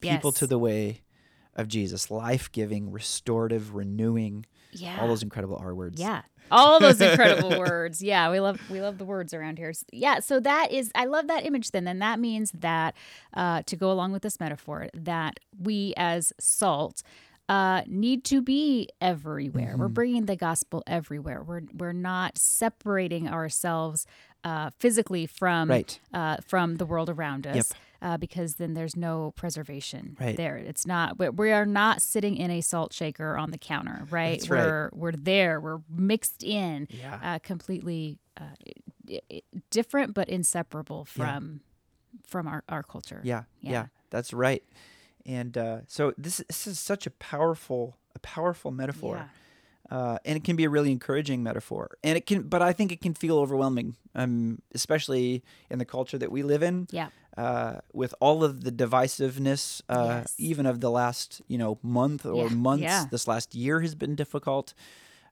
people 0.00 0.30
Yes. 0.30 0.38
to 0.40 0.46
the 0.46 0.58
way 0.58 1.00
of 1.58 1.68
Jesus, 1.68 2.10
life 2.10 2.50
giving, 2.50 2.90
restorative, 2.90 3.74
renewing 3.74 4.46
Yeah. 4.72 4.98
All 5.00 5.08
those 5.08 5.22
incredible 5.22 5.56
R 5.60 5.74
words. 5.74 6.00
Yeah. 6.00 6.22
All 6.50 6.80
those 6.80 6.98
incredible 7.00 7.58
words. 7.58 8.00
Yeah, 8.02 8.30
we 8.30 8.40
love 8.40 8.58
we 8.70 8.80
love 8.80 8.96
the 8.96 9.04
words 9.04 9.34
around 9.34 9.58
here. 9.58 9.72
Yeah, 9.92 10.20
so 10.20 10.40
that 10.40 10.72
is 10.72 10.90
I 10.94 11.04
love 11.04 11.26
that 11.26 11.44
image 11.44 11.72
then. 11.72 11.84
Then 11.84 11.98
that 11.98 12.18
means 12.18 12.52
that 12.52 12.94
uh, 13.34 13.62
to 13.66 13.76
go 13.76 13.92
along 13.92 14.12
with 14.12 14.22
this 14.22 14.40
metaphor, 14.40 14.88
that 14.94 15.40
we 15.62 15.92
as 15.98 16.32
salt 16.40 17.02
uh, 17.50 17.82
need 17.86 18.24
to 18.24 18.40
be 18.40 18.88
everywhere. 19.00 19.72
Mm-hmm. 19.72 19.80
We're 19.80 19.88
bringing 19.88 20.24
the 20.26 20.36
gospel 20.36 20.82
everywhere. 20.86 21.42
We're 21.42 21.62
we're 21.76 21.92
not 21.92 22.38
separating 22.38 23.28
ourselves 23.28 24.06
uh, 24.44 24.70
physically 24.78 25.26
from 25.26 25.68
Right. 25.70 25.98
uh, 26.14 26.38
from 26.46 26.76
the 26.76 26.86
world 26.86 27.10
around 27.10 27.46
us. 27.46 27.56
Yep. 27.56 27.66
Uh, 28.00 28.16
because 28.16 28.54
then 28.54 28.74
there's 28.74 28.94
no 28.94 29.32
preservation 29.32 30.16
Right. 30.20 30.36
there. 30.36 30.56
It's 30.56 30.86
not. 30.86 31.18
we- 31.18 31.50
are 31.50 31.66
not 31.66 32.00
sitting 32.00 32.36
in 32.36 32.48
a 32.50 32.60
salt 32.60 32.92
shaker 32.92 33.36
on 33.36 33.50
the 33.50 33.58
counter, 33.58 34.06
right? 34.10 34.38
That's 34.38 34.48
we're 34.48 34.90
we're 34.92 35.12
there. 35.12 35.60
We're 35.60 35.80
mixed 35.90 36.44
in, 36.44 36.86
Yeah. 36.90 37.18
uh, 37.22 37.38
completely 37.40 38.18
uh, 38.36 38.54
different 39.70 40.14
but 40.14 40.28
inseparable 40.28 41.04
from 41.04 41.60
from 42.26 42.46
our, 42.46 42.62
our 42.68 42.82
culture. 42.82 43.20
Yeah, 43.24 43.44
yeah, 43.60 43.70
Yeah. 43.72 43.86
that's 44.10 44.32
right. 44.32 44.62
And 45.26 45.56
uh, 45.58 45.80
so 45.86 46.12
this 46.16 46.38
this 46.48 46.66
is 46.66 46.78
such 46.78 47.06
a 47.06 47.10
powerful 47.10 47.96
a 48.14 48.18
powerful 48.20 48.70
metaphor, 48.70 49.28
Yeah. 49.90 49.96
uh, 49.96 50.18
and 50.24 50.36
it 50.36 50.44
can 50.44 50.56
be 50.56 50.64
a 50.64 50.70
really 50.70 50.90
encouraging 50.92 51.42
metaphor. 51.42 51.98
And 52.02 52.16
it 52.16 52.26
can, 52.26 52.42
but 52.48 52.62
I 52.62 52.72
think 52.72 52.92
it 52.92 53.00
can 53.00 53.14
feel 53.14 53.38
overwhelming, 53.38 53.96
um, 54.14 54.60
especially 54.74 55.42
in 55.70 55.78
the 55.78 55.84
culture 55.84 56.18
that 56.18 56.32
we 56.32 56.42
live 56.42 56.62
in. 56.62 56.86
Yeah. 56.90 57.08
Uh, 57.38 57.78
with 57.92 58.12
all 58.20 58.42
of 58.42 58.64
the 58.64 58.72
divisiveness, 58.72 59.80
uh, 59.88 60.22
Yes. 60.22 60.34
even 60.38 60.66
of 60.66 60.80
the 60.80 60.90
last 60.90 61.40
you 61.46 61.56
know 61.62 61.78
month 61.82 62.26
or 62.26 62.48
Yeah, 62.48 62.54
months, 62.54 62.82
yeah. 62.82 63.04
this 63.10 63.28
last 63.28 63.54
year 63.54 63.80
has 63.80 63.94
been 63.94 64.14
difficult. 64.16 64.74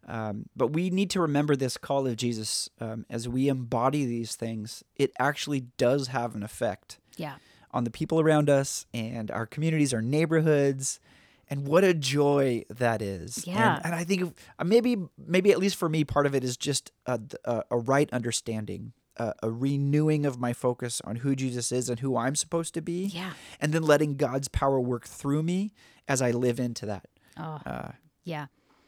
Um, 0.07 0.37
but 0.55 0.69
we 0.69 0.89
need 0.91 1.11
to 1.11 1.21
remember 1.21 1.57
this 1.57 1.77
call 1.77 2.07
of 2.07 2.15
Jesus 2.17 2.71
um, 2.81 3.07
as 3.11 3.29
we 3.29 3.49
embody 3.49 4.07
these 4.07 4.37
things. 4.37 4.85
It 4.95 5.11
actually 5.19 5.63
does 5.79 6.09
have 6.09 6.37
an 6.37 6.45
effect 6.45 7.01
Yeah. 7.17 7.35
on 7.73 7.83
the 7.83 7.91
people 7.91 8.21
around 8.21 8.49
us 8.49 8.87
and 8.95 9.31
our 9.33 9.47
communities, 9.47 9.93
our 9.93 10.03
neighborhoods, 10.03 11.01
and 11.51 11.67
what 11.67 11.83
a 11.83 11.93
joy 11.93 12.65
that 12.71 13.03
is. 13.03 13.39
And- 13.39 13.47
Yeah. 13.57 13.81
and, 13.83 13.95
I 13.97 14.05
think 14.05 14.23
if- 14.23 14.33
uh, 14.61 14.65
maybe, 14.65 14.97
maybe 15.19 15.51
at 15.51 15.59
least 15.59 15.75
for 15.75 15.89
me, 15.89 16.05
part 16.05 16.27
of 16.27 16.37
it 16.37 16.45
is 16.45 16.57
just 16.57 16.93
a, 17.07 17.19
a, 17.45 17.65
a 17.73 17.79
right 17.79 18.09
understanding, 18.13 18.93
a, 19.19 19.33
a 19.43 19.51
renewing 19.51 20.27
of 20.27 20.39
my 20.39 20.53
focus 20.53 21.01
on 21.05 21.17
who 21.17 21.35
Jesus 21.37 21.73
is 21.73 21.89
and 21.89 22.01
who 22.01 22.17
I'm 22.17 22.35
supposed 22.35 22.75
to 22.75 22.83
be, 22.83 23.07
Yeah. 23.07 23.33
and 23.61 23.73
then 23.73 23.83
letting 23.83 24.17
God's 24.17 24.49
power 24.49 24.81
work 24.81 25.07
through 25.07 25.43
me 25.43 25.73
as 26.09 26.21
I 26.23 26.31
live 26.31 26.59
into 26.61 26.87
that. 26.87 27.07
Oh, 27.39 27.61
Uh, 27.67 27.93
yeah. 28.25 28.47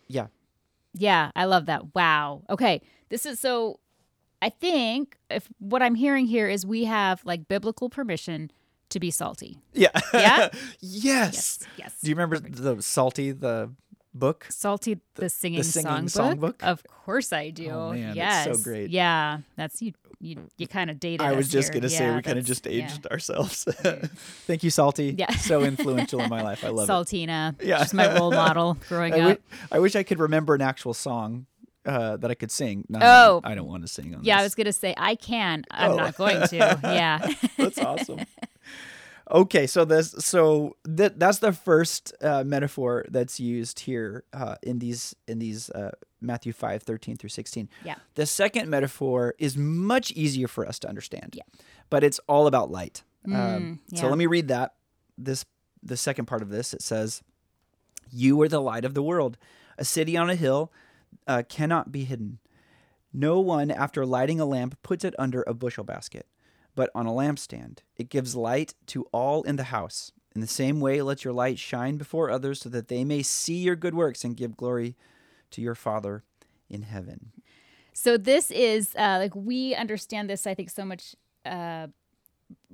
yeah, 0.08 0.26
Yeah, 0.94 1.30
I 1.37 1.44
love 1.44 1.66
that. 1.66 1.94
Wow. 1.94 2.42
Okay. 2.50 2.80
This 3.08 3.25
is 3.26 3.38
so 3.40 3.80
I 4.40 4.49
think 4.50 5.16
if 5.30 5.49
what 5.58 5.82
I'm 5.82 5.94
hearing 5.97 6.26
here 6.26 6.49
is 6.49 6.64
we 6.64 6.85
have 6.85 7.25
like 7.25 7.49
biblical 7.49 7.88
permission 7.90 8.50
to 8.90 9.00
be 9.00 9.11
salty. 9.11 9.58
yeah, 9.75 9.88
Yeah? 10.14 10.49
yes. 10.80 10.80
Yes. 10.80 11.58
Yes. 11.76 12.00
Do 12.02 12.08
you 12.08 12.14
remember 12.14 12.38
the 12.38 12.80
Salty 12.82 13.32
the 13.32 13.70
book? 14.14 14.47
Salty 14.49 14.99
the, 15.16 15.28
singing, 15.28 15.62
singing 15.62 16.06
songbook? 16.06 16.38
songbook? 16.58 16.62
Of 16.62 16.82
course 16.85 17.32
I 17.32 17.50
do. 17.50 17.68
Oh, 17.70 17.92
man, 17.92 18.14
yes. 18.16 18.44
so 18.44 18.56
great. 18.62 18.90
Yeah. 18.90 19.38
That's 19.56 19.82
you 19.82 19.92
you 20.20 20.37
you 20.56 20.66
kind 20.66 20.90
of 20.90 20.98
dated 20.98 21.20
I 21.20 21.32
was 21.32 21.46
us 21.46 21.52
just 21.52 21.72
here. 21.72 21.80
gonna 21.80 21.88
say 21.90 22.04
Yeah, 22.04 22.16
we 22.16 22.22
kind 22.22 22.38
of 22.38 22.44
just 22.44 22.66
yeah. 22.66 22.84
aged 22.84 23.06
ourselves. 23.06 23.64
Thank 24.46 24.62
you, 24.64 24.70
Salty. 24.70 25.14
Yeah. 25.16 25.30
so 25.37 25.62
influential 25.62 26.20
in 26.20 26.28
my 26.30 26.42
life. 26.42 26.64
I 26.64 26.68
love 26.68 26.88
it. 26.88 26.92
Saltina. 26.92 27.54
Yeah. 27.62 27.82
She's 27.82 27.94
my 27.94 28.12
role 28.18 28.30
model 28.32 28.76
growing 28.88 29.14
I, 29.14 29.32
up. 29.32 29.38
I 29.70 29.78
wish 29.78 29.94
I 29.96 30.02
could 30.02 30.18
remember 30.18 30.54
an 30.54 30.60
actual 30.62 30.94
song 30.94 31.46
uh, 31.87 32.16
that 32.18 32.30
I 32.30 32.34
could 32.34 32.50
sing. 32.50 32.84
No, 32.88 32.98
Oh. 33.00 33.40
I 33.44 33.54
don't 33.54 33.66
want 33.68 33.82
to 33.82 33.88
sing 33.88 34.14
on 34.14 34.25
yeah, 34.25 34.38
I 34.38 34.42
was 34.42 34.54
gonna 34.54 34.72
say 34.72 34.92
I 34.96 35.14
can. 35.14 35.64
I'm 35.70 35.92
Oh. 35.92 35.96
not 35.96 36.16
going 36.16 36.46
to. 36.48 36.56
Yeah. 36.82 37.32
That's 37.56 37.78
awesome. 37.78 38.20
Okay, 39.30 39.66
so 39.66 39.85
this 39.85 40.12
so 40.18 40.76
th- 40.97 41.12
that's 41.16 41.38
the 41.38 41.52
first 41.52 42.14
uh, 42.23 42.44
metaphor 42.44 43.04
that's 43.11 43.38
used 43.38 43.80
here 43.80 44.25
uh, 44.32 44.54
in 44.62 44.78
these 44.78 45.14
in 45.26 45.38
these 45.38 45.68
uh, 45.70 45.90
Matthew 46.20 46.52
5, 46.52 46.82
13 46.82 47.16
through 47.16 47.28
16. 47.28 47.68
Yeah. 47.85 47.97
The 48.14 48.26
second 48.26 48.68
metaphor 48.70 49.35
is 49.38 49.56
much 49.56 50.11
easier 50.12 50.49
for 50.49 50.66
us 50.66 50.78
to 50.80 50.88
understand. 50.88 51.35
Yeah. 51.37 51.42
But 51.90 52.02
it's 52.04 52.18
all 52.26 52.47
about 52.47 52.70
light. 52.70 53.02
um, 53.26 53.32
Mm, 53.32 53.78
So 53.99 54.08
let 54.08 54.18
me 54.18 54.26
read 54.26 54.49
that. 54.49 54.75
This 55.18 55.44
the 55.82 55.97
second 55.97 56.25
part 56.26 56.42
of 56.42 56.49
this. 56.49 56.73
It 56.75 56.82
says, 56.82 57.23
"You 58.11 58.40
are 58.42 58.49
the 58.49 58.61
light 58.62 58.85
of 58.85 58.94
the 58.94 59.02
world. 59.02 59.37
A 59.76 59.85
city 59.85 60.16
on 60.16 60.28
a 60.30 60.35
hill 60.35 60.73
uh, 61.26 61.42
cannot 61.49 61.92
be 61.92 62.04
hidden. 62.04 62.38
No 63.12 63.40
one, 63.40 63.70
after 63.70 64.04
lighting 64.06 64.40
a 64.40 64.44
lamp, 64.44 64.76
puts 64.82 65.04
it 65.04 65.14
under 65.18 65.42
a 65.47 65.54
bushel 65.54 65.85
basket, 65.85 66.26
but 66.78 66.90
on 66.94 67.08
a 67.08 67.11
lampstand. 67.11 67.78
It 67.97 68.08
gives 68.08 68.37
light 68.37 68.73
to 68.87 69.02
all 69.11 69.42
in 69.42 69.56
the 69.56 69.64
house. 69.64 70.12
In 70.32 70.40
the 70.40 70.47
same 70.47 70.78
way, 70.78 71.02
let 71.02 71.25
your 71.25 71.32
light 71.32 71.58
shine 71.58 71.97
before 71.97 72.30
others, 72.30 72.61
so 72.61 72.68
that 72.68 72.87
they 72.87 73.02
may 73.02 73.20
see 73.20 73.56
your 73.56 73.75
good 73.75 73.97
works 73.97 74.23
and 74.23 74.37
give 74.37 74.56
glory 74.56 74.94
to 75.50 75.61
your 75.61 75.75
Father 75.75 76.23
in 76.70 76.82
heaven." 76.82 77.32
So 77.92 78.16
this 78.16 78.52
is 78.52 78.94
uh, 78.94 79.18
like 79.18 79.35
we 79.35 79.75
understand 79.75 80.30
this, 80.30 80.47
I 80.47 80.54
think, 80.54 80.70
so 80.70 80.85
much 80.85 81.16
uh, 81.44 81.88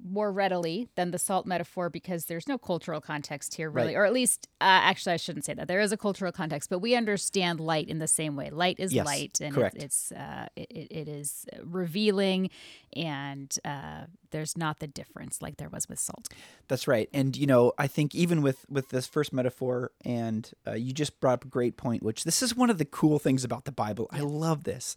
more 0.06 0.30
readily 0.30 0.88
than 0.96 1.10
the 1.12 1.18
salt 1.18 1.46
metaphor 1.46 1.88
because 1.88 2.26
there's 2.26 2.46
no 2.46 2.58
cultural 2.58 3.00
context 3.00 3.54
here, 3.54 3.70
really, 3.70 3.94
Right. 3.94 3.96
or 4.00 4.04
at 4.04 4.12
least, 4.12 4.48
uh, 4.60 4.64
actually, 4.64 5.14
I 5.14 5.16
shouldn't 5.16 5.46
say 5.46 5.54
that. 5.54 5.66
There 5.66 5.80
is 5.80 5.92
a 5.92 5.96
cultural 5.96 6.30
context, 6.30 6.68
but 6.68 6.80
we 6.80 6.94
understand 6.94 7.58
light 7.58 7.88
in 7.88 7.98
the 8.00 8.06
same 8.06 8.36
way. 8.36 8.50
Light 8.50 8.76
is 8.78 8.92
Yes, 8.92 9.06
light, 9.06 9.40
and. 9.40 9.56
It, 9.56 9.72
it's 9.76 10.12
uh, 10.12 10.46
it, 10.56 10.70
it 10.70 10.92
it 10.92 11.08
is 11.08 11.46
revealing, 11.62 12.50
and 12.94 13.56
uh, 13.64 14.02
there's 14.30 14.56
not 14.56 14.78
the 14.78 14.86
difference 14.86 15.40
like 15.40 15.56
there 15.56 15.68
was 15.68 15.88
with 15.88 15.98
salt. 15.98 16.28
That's 16.68 16.86
right. 16.86 17.08
And 17.12 17.36
you 17.36 17.46
know, 17.46 17.72
I 17.78 17.86
think 17.86 18.14
even 18.14 18.42
with 18.42 18.66
with 18.68 18.90
this 18.90 19.06
first 19.06 19.32
metaphor, 19.32 19.90
and 20.04 20.50
uh, 20.66 20.72
you 20.72 20.92
just 20.92 21.18
brought 21.20 21.34
up 21.34 21.44
a 21.44 21.48
great 21.48 21.76
point, 21.76 22.02
which 22.02 22.24
this 22.24 22.42
is 22.42 22.54
one 22.54 22.68
of 22.70 22.78
the 22.78 22.84
cool 22.84 23.18
things 23.18 23.44
about 23.44 23.64
the 23.64 23.72
Bible. 23.72 24.08
I 24.10 24.20
love 24.20 24.64
this. 24.64 24.96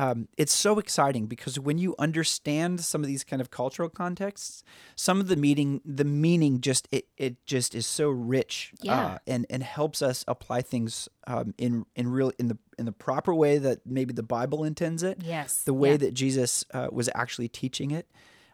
Um, 0.00 0.28
it's 0.36 0.54
so 0.54 0.78
exciting 0.78 1.26
because 1.26 1.58
when 1.58 1.76
you 1.76 1.96
understand 1.98 2.80
some 2.82 3.00
of 3.02 3.08
these 3.08 3.24
kind 3.24 3.42
of 3.42 3.50
cultural 3.50 3.88
contexts, 3.88 4.62
some 4.94 5.18
of 5.18 5.26
the 5.26 5.34
meaning, 5.34 5.80
the 5.84 6.04
meaning 6.04 6.60
just 6.60 6.86
it, 6.92 7.08
it 7.16 7.44
just 7.46 7.74
is 7.74 7.84
so 7.84 8.08
rich, 8.08 8.72
Yeah. 8.80 9.00
uh, 9.06 9.18
and 9.26 9.44
and 9.50 9.62
helps 9.64 10.00
us 10.00 10.24
apply 10.28 10.62
things 10.62 11.08
um, 11.26 11.52
in 11.58 11.84
in 11.96 12.06
real 12.12 12.30
in 12.38 12.46
the 12.46 12.56
in 12.78 12.84
the 12.86 12.92
proper 12.92 13.34
way 13.34 13.58
that 13.58 13.84
maybe 13.84 14.14
the 14.14 14.22
Bible 14.22 14.62
intends 14.62 15.02
it 15.02 15.20
Yes, 15.24 15.62
the 15.64 15.74
way 15.74 15.90
yeah. 15.90 15.96
that 15.96 16.14
Jesus 16.14 16.64
uh, 16.72 16.86
was 16.92 17.10
actually 17.14 17.48
teaching 17.48 17.90
it. 17.90 18.06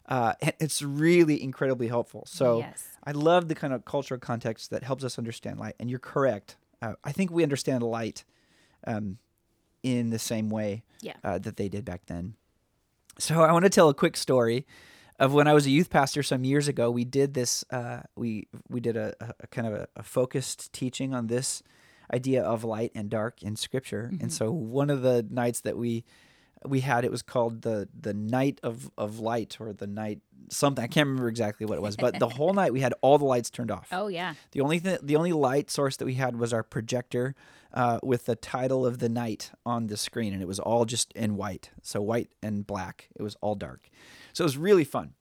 Uh, 0.09 0.33
and 0.41 0.55
it's 0.61 0.81
really 0.83 1.43
incredibly 1.43 1.89
helpful. 1.89 2.25
So 2.27 2.59
Yes. 2.61 2.89
I 3.05 3.13
love 3.13 3.49
the 3.49 3.55
kind 3.55 3.73
of 3.75 3.85
cultural 3.85 4.19
context 4.19 4.71
that 4.71 4.83
helps 4.83 5.05
us 5.05 5.19
understand 5.19 5.59
light. 5.61 5.75
And 5.79 5.91
you're 5.91 5.99
correct. 5.99 6.57
Uh, 6.81 6.95
I 7.05 7.13
think 7.13 7.31
we 7.31 7.43
understand 7.43 7.83
light 7.83 8.25
um, 8.87 9.19
in 9.85 10.11
the 10.11 10.19
same 10.19 10.51
way 10.51 10.83
Yeah. 11.03 11.13
uh, 11.23 11.39
that 11.39 11.57
they 11.57 11.69
did 11.69 11.85
back 11.85 12.07
then. 12.07 12.35
So 13.19 13.43
I 13.43 13.53
want 13.53 13.65
to 13.65 13.71
tell 13.71 13.89
a 13.89 13.95
quick 13.95 14.17
story 14.17 14.67
of 15.21 15.33
when 15.33 15.47
I 15.47 15.53
was 15.53 15.67
a 15.67 15.71
youth 15.71 15.91
pastor 15.91 16.25
some 16.25 16.43
years 16.43 16.67
ago. 16.67 16.91
We 16.91 17.05
did 17.05 17.35
this. 17.35 17.65
Uh, 17.71 18.01
we 18.17 18.49
we 18.69 18.81
did 18.81 18.97
a, 18.97 19.15
a 19.41 19.47
kind 19.47 19.69
of 19.69 19.75
a, 19.75 19.87
a 19.95 20.03
focused 20.03 20.73
teaching 20.73 21.15
on 21.15 21.29
this 21.29 21.63
idea 22.13 22.43
of 22.43 22.65
light 22.65 22.91
and 22.95 23.09
dark 23.09 23.43
in 23.43 23.55
Scripture. 23.57 24.11
And 24.21 24.33
so 24.33 24.51
one 24.51 24.91
of 24.91 25.03
the 25.03 25.25
nights 25.31 25.61
that 25.61 25.77
we 25.77 26.05
we 26.67 26.81
had 26.81 27.05
it 27.05 27.11
was 27.11 27.23
called 27.23 27.63
the 27.63 27.89
the 27.99 28.15
night 28.15 28.61
of 28.63 28.91
of 28.97 29.19
light 29.19 29.57
or 29.61 29.73
the 29.73 29.87
night 29.87 30.21
something 30.51 30.85
I 30.85 30.89
can't 30.89 31.07
remember 31.09 31.29
exactly 31.29 31.67
what 31.67 31.77
it 31.77 31.83
was, 31.83 31.97
but 31.97 32.19
the 32.19 32.29
whole 32.39 32.53
night 32.53 32.73
we 32.73 32.81
had 32.81 32.95
all 33.01 33.19
the 33.19 33.25
lights 33.25 33.51
turned 33.51 33.71
off. 33.71 33.89
Oh 33.93 34.09
yeah. 34.09 34.35
The 34.53 34.61
only 34.61 34.81
th- 34.81 35.01
the 35.03 35.17
only 35.17 35.33
light 35.33 35.71
source 35.71 35.97
that 35.97 36.05
we 36.05 36.15
had 36.15 36.37
was 36.37 36.53
our 36.53 36.63
projector 36.63 37.35
uh, 37.73 37.99
with 38.03 38.27
the 38.27 38.37
title 38.37 38.87
of 38.87 38.99
the 38.99 39.09
night 39.09 39.51
on 39.67 39.89
the 39.89 39.97
screen, 39.97 40.33
and 40.33 40.43
it 40.43 40.47
was 40.47 40.61
all 40.61 40.85
just 40.85 41.13
in 41.15 41.37
white, 41.37 41.71
so 41.83 42.01
white 42.01 42.31
and 42.43 42.67
black. 42.67 43.09
It 43.17 43.23
was 43.23 43.37
all 43.41 43.55
dark, 43.55 43.89
so 44.33 44.45
it 44.45 44.47
was 44.47 44.57
really 44.59 44.85
fun. 44.85 45.15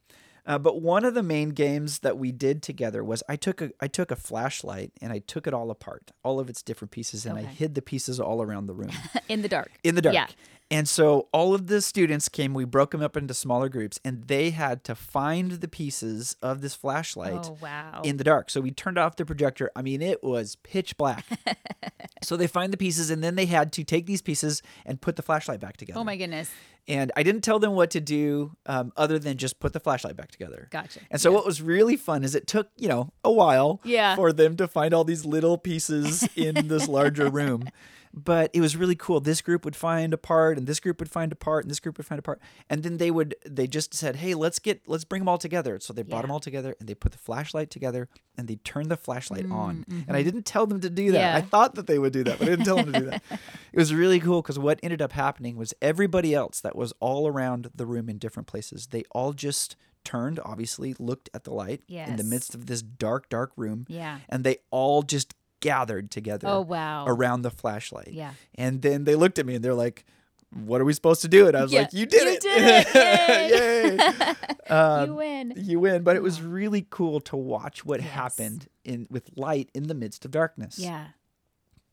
Uh, 0.45 0.57
but 0.59 0.81
one 0.81 1.05
of 1.05 1.13
the 1.13 1.23
main 1.23 1.49
games 1.49 1.99
that 1.99 2.17
we 2.17 2.31
did 2.33 2.61
together 2.61 3.01
was 3.01 3.23
I 3.29 3.37
took 3.37 3.61
a 3.61 3.71
I 3.79 3.87
took 3.87 4.11
a 4.11 4.15
flashlight 4.15 4.91
and 5.01 5.13
I 5.13 5.19
took 5.19 5.47
it 5.47 5.53
all 5.53 5.71
apart, 5.71 6.11
all 6.23 6.39
of 6.39 6.49
its 6.49 6.61
different 6.61 6.91
pieces, 6.91 7.25
and 7.25 7.37
I 7.37 7.43
hid 7.43 7.75
the 7.75 7.81
pieces 7.81 8.19
all 8.19 8.41
around 8.41 8.67
the 8.67 8.73
room 8.73 8.91
In 9.29 9.41
the 9.41 9.47
dark. 9.47 9.71
in 9.83 9.95
the 9.95 10.01
dark. 10.01 10.13
Yeah. 10.15 10.27
And 10.73 10.89
so 10.89 11.27
all 11.31 11.53
of 11.53 11.67
the 11.67 11.81
students 11.81 12.27
came, 12.29 12.53
we 12.55 12.65
broke 12.65 12.91
them 12.91 13.01
up 13.03 13.15
into 13.15 13.33
smaller 13.35 13.69
groups, 13.69 13.99
and 14.03 14.23
they 14.23 14.49
had 14.49 14.83
to 14.85 14.95
find 14.95 15.51
the 15.51 15.67
pieces 15.67 16.35
of 16.41 16.61
this 16.61 16.73
flashlight 16.73 17.45
Oh 17.45 17.57
wow. 17.61 18.01
in 18.03 18.17
the 18.17 18.23
dark. 18.23 18.49
So 18.49 18.59
we 18.59 18.71
turned 18.71 18.97
off 18.97 19.15
the 19.15 19.23
projector. 19.25 19.69
I 19.75 19.83
mean, 19.83 20.01
it 20.01 20.23
was 20.23 20.55
pitch 20.63 20.97
black. 20.97 21.25
so 22.23 22.35
they 22.35 22.47
find 22.47 22.73
the 22.73 22.77
pieces, 22.77 23.11
and 23.11 23.23
then 23.23 23.35
they 23.35 23.45
had 23.45 23.71
to 23.73 23.83
take 23.83 24.07
these 24.07 24.21
pieces 24.23 24.63
and 24.85 24.99
put 24.99 25.15
the 25.15 25.21
flashlight 25.21 25.59
back 25.59 25.77
together. 25.77 25.99
oh 25.99 26.03
my 26.03 26.17
goodness. 26.17 26.49
And 26.87 27.11
I 27.15 27.23
didn't 27.23 27.41
tell 27.45 27.59
them 27.59 27.73
what 27.73 27.91
to 27.91 28.01
do 28.01 28.57
um, 28.65 28.91
other 28.97 29.17
than 29.19 29.37
just 29.37 29.59
put 29.59 29.71
the 29.73 29.79
flashlight 29.79 30.17
back 30.17 30.31
together. 30.31 30.67
Gotcha. 30.71 30.99
And 31.11 31.21
so 31.21 31.29
Yeah. 31.29 31.35
what 31.35 31.45
was 31.45 31.61
really 31.61 31.95
fun 31.95 32.25
is 32.25 32.35
it 32.35 32.45
took, 32.47 32.69
you 32.77 32.89
know, 32.89 33.13
a 33.23 33.31
while 33.31 33.79
Yeah. 33.85 34.15
for 34.17 34.33
them 34.33 34.57
to 34.57 34.67
find 34.67 34.93
all 34.93 35.05
these 35.05 35.23
little 35.23 35.57
pieces 35.57 36.27
in 36.35 36.67
this 36.67 36.87
larger 36.89 37.29
room. 37.29 37.69
but 38.13 38.51
it 38.53 38.61
was 38.61 38.77
really 38.77 38.95
cool. 38.95 39.19
This 39.19 39.41
group 39.41 39.65
would 39.65 39.75
find 39.75 40.13
a 40.13 40.17
part, 40.17 40.57
and 40.57 40.67
this 40.67 40.79
group 40.79 40.99
would 40.99 41.09
find 41.09 41.31
a 41.31 41.35
part, 41.35 41.63
and 41.63 41.71
this 41.71 41.79
group 41.79 41.97
would 41.97 42.05
find 42.05 42.19
a 42.19 42.21
part, 42.21 42.39
and 42.69 42.83
then 42.83 42.97
they 42.97 43.09
would 43.09 43.35
they 43.45 43.65
just 43.67 43.93
said, 43.93 44.17
"Hey, 44.17 44.35
let's 44.35 44.59
get 44.59 44.81
let's 44.87 45.03
bring 45.03 45.21
them 45.21 45.27
all 45.29 45.37
together." 45.39 45.79
So 45.79 45.93
they 45.93 46.03
brought 46.03 46.17
Yeah. 46.17 46.21
them 46.23 46.31
all 46.31 46.39
together, 46.39 46.75
and 46.79 46.87
they 46.87 46.93
put 46.93 47.11
the 47.11 47.17
flashlight 47.17 47.69
together, 47.71 48.07
and 48.37 48.47
they 48.47 48.57
turned 48.57 48.91
the 48.91 48.97
flashlight 48.97 49.49
on. 49.49 49.85
And 50.07 50.15
I 50.15 50.21
didn't 50.23 50.45
tell 50.45 50.67
them 50.67 50.79
to 50.81 50.89
do 50.89 51.11
that. 51.11 51.17
Mm, 51.17 51.21
mm-hmm. 51.21 51.35
Yeah. 51.37 51.37
I 51.37 51.41
thought 51.41 51.75
that 51.75 51.87
they 51.87 51.97
would 51.97 52.13
do 52.13 52.23
that, 52.25 52.37
but 52.39 52.47
I 52.47 52.51
didn't 52.51 52.65
tell 52.65 52.77
them 52.77 52.93
to 52.93 52.99
do 52.99 53.05
that. 53.07 53.23
It 53.73 53.79
was 53.79 53.91
really 53.91 54.19
cool 54.19 54.43
because 54.43 54.59
what 54.59 54.79
ended 54.83 55.01
up 55.01 55.13
happening 55.13 55.57
was 55.57 55.73
everybody 55.81 56.35
else 56.35 56.61
that 56.61 56.75
was 56.75 56.93
all 56.99 57.27
around 57.27 57.71
the 57.73 57.87
room 57.87 58.07
in 58.09 58.19
different 58.19 58.45
places, 58.47 58.87
they 58.91 59.03
all 59.09 59.33
just 59.33 59.75
turned, 60.03 60.39
obviously, 60.45 60.93
looked 60.99 61.29
at 61.33 61.43
the 61.45 61.51
light 61.53 61.81
in 61.87 62.17
the 62.17 62.23
midst 62.23 62.53
of 62.53 62.67
this 62.67 62.83
dark, 62.83 63.29
dark 63.29 63.51
room, 63.57 63.85
Yeah. 63.89 64.19
and 64.29 64.43
they 64.43 64.57
all 64.69 65.01
just 65.01 65.33
gathered 65.63 66.11
together 66.11 66.47
Oh 66.47 66.61
wow. 66.61 67.05
around 67.07 67.41
the 67.41 67.49
flashlight. 67.51 68.09
Yeah. 68.11 68.33
And 68.55 68.81
then 68.81 69.03
they 69.05 69.15
looked 69.15 69.39
at 69.39 69.45
me 69.45 69.55
and 69.55 69.63
they're 69.65 69.73
like, 69.73 70.05
"What 70.53 70.79
are 70.81 70.85
we 70.85 70.93
supposed 70.93 71.21
to 71.23 71.27
do?" 71.27 71.47
And 71.47 71.57
I 71.57 71.63
was 71.63 71.71
Yeah, 71.73 71.81
like, 71.81 71.93
"You 71.93 72.05
did 72.05 72.21
you 72.23 72.29
it! 72.29 72.41
did 72.41 72.85
it! 72.95 73.97
Yay! 74.19 74.33
Um, 74.69 75.09
you 75.09 75.15
win. 75.15 75.53
you 75.57 75.79
win!" 75.79 76.03
But 76.03 76.15
it 76.15 76.23
was 76.23 76.41
really 76.41 76.85
cool 76.89 77.19
to 77.21 77.35
watch 77.35 77.83
what 77.85 77.99
Yes. 78.01 78.09
happened 78.11 78.67
in 78.85 79.07
with 79.09 79.29
light 79.35 79.69
in 79.73 79.87
the 79.87 79.93
midst 79.93 80.23
of 80.25 80.31
darkness. 80.31 80.79
Yeah. 80.79 81.07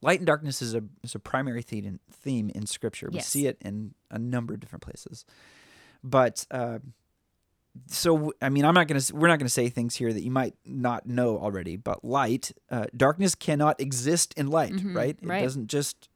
Light 0.02 0.20
and 0.20 0.26
darkness 0.26 0.62
is 0.62 0.74
a 0.74 0.82
is 1.02 1.14
a 1.14 1.18
primary 1.18 1.62
theme 1.62 1.84
in, 1.84 2.00
theme 2.12 2.48
in 2.54 2.66
Scripture. 2.66 3.08
We 3.10 3.16
Yes. 3.16 3.26
see 3.28 3.46
it 3.46 3.58
in 3.60 3.94
a 4.10 4.18
number 4.18 4.54
of 4.54 4.60
different 4.60 4.82
places. 4.82 5.24
But 6.02 6.46
uh, 6.50 6.78
so 7.86 8.32
I 8.42 8.48
mean, 8.48 8.64
I'm 8.64 8.74
not 8.74 8.88
gonna 8.88 9.00
we're 9.12 9.28
not 9.28 9.38
gonna 9.38 9.48
say 9.48 9.68
things 9.68 9.96
here 9.96 10.12
that 10.12 10.22
you 10.22 10.30
might 10.30 10.54
not 10.64 11.06
know 11.06 11.38
already. 11.38 11.76
But 11.76 12.04
light, 12.04 12.52
uh, 12.70 12.86
darkness 12.96 13.34
cannot 13.34 13.80
exist 13.80 14.34
in 14.36 14.48
light, 14.48 14.72
Mhm, 14.72 14.94
right? 14.94 15.16
It 15.20 15.26
right. 15.26 15.42
doesn't 15.42 15.68
just 15.68 16.08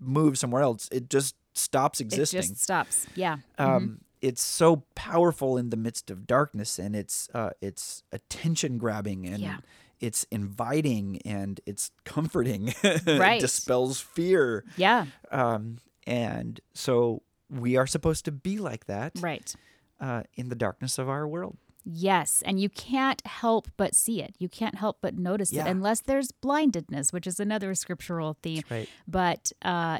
move 0.00 0.38
somewhere 0.38 0.62
else. 0.62 0.88
It 0.92 1.08
just 1.08 1.36
stops 1.54 2.00
existing. 2.00 2.38
It 2.40 2.42
just 2.48 2.60
stops. 2.62 3.06
Yeah. 3.14 3.38
um, 3.58 4.00
It's 4.20 4.42
so 4.42 4.84
powerful 4.94 5.56
in 5.58 5.70
the 5.70 5.76
midst 5.76 6.10
of 6.10 6.26
darkness, 6.26 6.78
and 6.78 6.96
it's 6.96 7.28
uh, 7.34 7.50
it's 7.60 8.02
attention 8.12 8.78
grabbing 8.78 9.26
and 9.26 9.38
Yeah. 9.40 9.58
it's 10.00 10.24
inviting 10.30 11.20
and 11.26 11.60
it's 11.66 11.90
comforting. 12.04 12.74
Right. 13.06 13.36
it 13.38 13.40
dispels 13.40 14.00
fear, 14.00 14.64
yeah. 14.76 15.06
um, 15.30 15.78
and 16.06 16.60
so 16.74 17.22
we 17.50 17.76
are 17.76 17.86
supposed 17.86 18.24
to 18.24 18.32
be 18.32 18.58
like 18.58 18.86
that 18.86 19.12
Right. 19.20 19.54
Uh, 20.00 20.22
in 20.34 20.48
the 20.48 20.54
darkness 20.54 20.98
of 20.98 21.08
our 21.08 21.26
world. 21.26 21.56
Yes, 21.86 22.42
and 22.46 22.58
you 22.58 22.70
can't 22.70 23.24
help 23.26 23.68
but 23.76 23.94
see 23.94 24.22
it. 24.22 24.34
You 24.38 24.48
can't 24.48 24.76
help 24.76 24.98
but 25.02 25.18
notice 25.18 25.52
Yeah. 25.52 25.66
it 25.66 25.70
unless 25.70 26.00
there's 26.00 26.32
blindedness, 26.32 27.12
which 27.12 27.26
is 27.26 27.38
another 27.38 27.74
scriptural 27.74 28.38
theme. 28.42 28.62
right. 28.70 28.88
But 29.06 29.52
uh, 29.62 29.98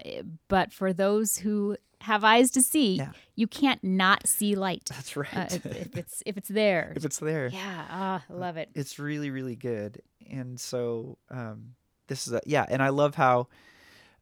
but 0.49 0.73
for 0.73 0.95
those 0.95 1.39
who 1.39 1.77
have 2.01 2.25
eyes 2.25 2.51
to 2.53 2.63
see, 2.63 2.97
Yeah. 2.97 3.13
you 3.37 3.47
can't 3.47 3.83
not 3.85 4.27
see 4.27 4.55
light 4.55 4.85
That's 4.91 5.15
right. 5.17 5.35
uh, 5.37 5.47
if, 5.51 5.67
if 5.67 5.97
it's 6.03 6.23
if 6.25 6.37
it's 6.39 6.49
there. 6.49 6.93
if 6.97 7.05
it's 7.05 7.19
there. 7.19 7.49
yeah, 7.49 7.85
ah, 7.91 8.25
I 8.31 8.33
love 8.33 8.57
it. 8.57 8.71
it's 8.75 8.99
really 8.99 9.29
really 9.31 9.57
good 9.57 10.01
and 10.31 10.59
so 10.59 11.19
um 11.31 11.75
this 12.09 12.27
is 12.27 12.33
a 12.33 12.41
yeah 12.47 12.65
and 12.71 12.83
i 12.83 12.89
love 12.89 13.15
how 13.15 13.47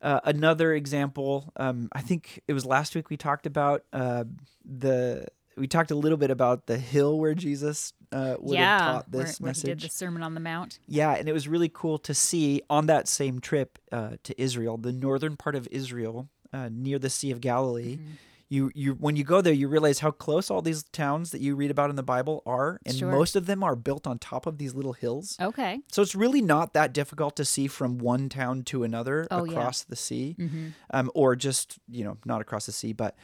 uh, 0.00 0.18
another 0.24 0.74
example 0.74 1.52
um 1.56 1.88
i 1.92 2.00
think 2.00 2.40
it 2.48 2.52
was 2.54 2.66
last 2.66 2.94
week 2.96 3.08
we 3.08 3.16
talked 3.16 3.46
about 3.46 3.84
uh 3.92 4.24
the 4.64 5.26
we 5.56 5.66
talked 5.66 5.90
a 5.90 5.94
little 5.94 6.18
bit 6.18 6.30
about 6.30 6.66
the 6.66 6.78
hill 6.78 7.18
where 7.18 7.34
jesus 7.34 7.92
uh 8.12 8.36
would 8.40 8.58
yeah, 8.58 8.78
have 8.78 8.80
taught 8.80 9.06
where- 9.12 9.24
this 9.24 9.40
where 9.40 9.52
he 9.52 9.60
did 9.62 9.68
message 9.68 9.82
the 9.82 9.88
Sermon 9.88 10.22
on 10.22 10.34
the 10.34 10.40
Mount. 10.40 10.78
yeah 10.86 11.12
and 11.14 11.28
it 11.28 11.32
was 11.32 11.46
really 11.48 11.68
cool 11.72 11.98
to 11.98 12.14
see 12.14 12.62
on 12.70 12.86
that 12.86 13.08
same 13.08 13.40
trip 13.40 13.78
uh 13.92 14.16
to 14.24 14.40
israel 14.40 14.76
the 14.76 14.92
northern 14.92 15.36
part 15.36 15.54
of 15.54 15.68
israel 15.70 16.28
uh, 16.52 16.68
near 16.70 16.98
the 16.98 17.10
sea 17.10 17.30
of 17.30 17.40
galilee 17.40 17.96
Mm-hmm. 17.96 18.10
you 18.48 18.70
you 18.74 18.92
when 18.94 19.16
you 19.16 19.24
go 19.24 19.40
there 19.40 19.54
you 19.54 19.66
realize 19.68 20.00
how 20.00 20.10
close 20.10 20.50
all 20.50 20.60
these 20.60 20.82
towns 20.92 21.30
that 21.30 21.40
you 21.40 21.54
read 21.56 21.70
about 21.70 21.88
in 21.88 21.96
the 21.96 22.02
bible 22.02 22.42
are 22.44 22.78
and 22.84 22.94
Sure. 22.96 23.10
most 23.10 23.34
of 23.36 23.46
them 23.46 23.62
are 23.64 23.74
built 23.74 24.06
on 24.06 24.18
top 24.18 24.44
of 24.46 24.58
these 24.58 24.74
little 24.74 24.92
hills 24.92 25.36
Okay. 25.40 25.80
so 25.90 26.02
it's 26.02 26.14
really 26.14 26.42
not 26.42 26.74
that 26.74 26.92
difficult 26.92 27.36
to 27.36 27.44
see 27.46 27.66
from 27.66 27.96
one 27.98 28.28
town 28.28 28.62
to 28.64 28.84
another 28.84 29.26
Oh, 29.30 29.44
yeah. 29.44 29.52
across 29.52 29.84
the 29.84 29.96
sea, 29.96 30.34
hmm 30.38 30.68
um, 30.92 31.10
or 31.14 31.34
just 31.36 31.78
you 31.88 32.04
know 32.04 32.18
not 32.26 32.40
across 32.42 32.66
the 32.66 32.72
sea. 32.72 32.92
But 32.92 33.16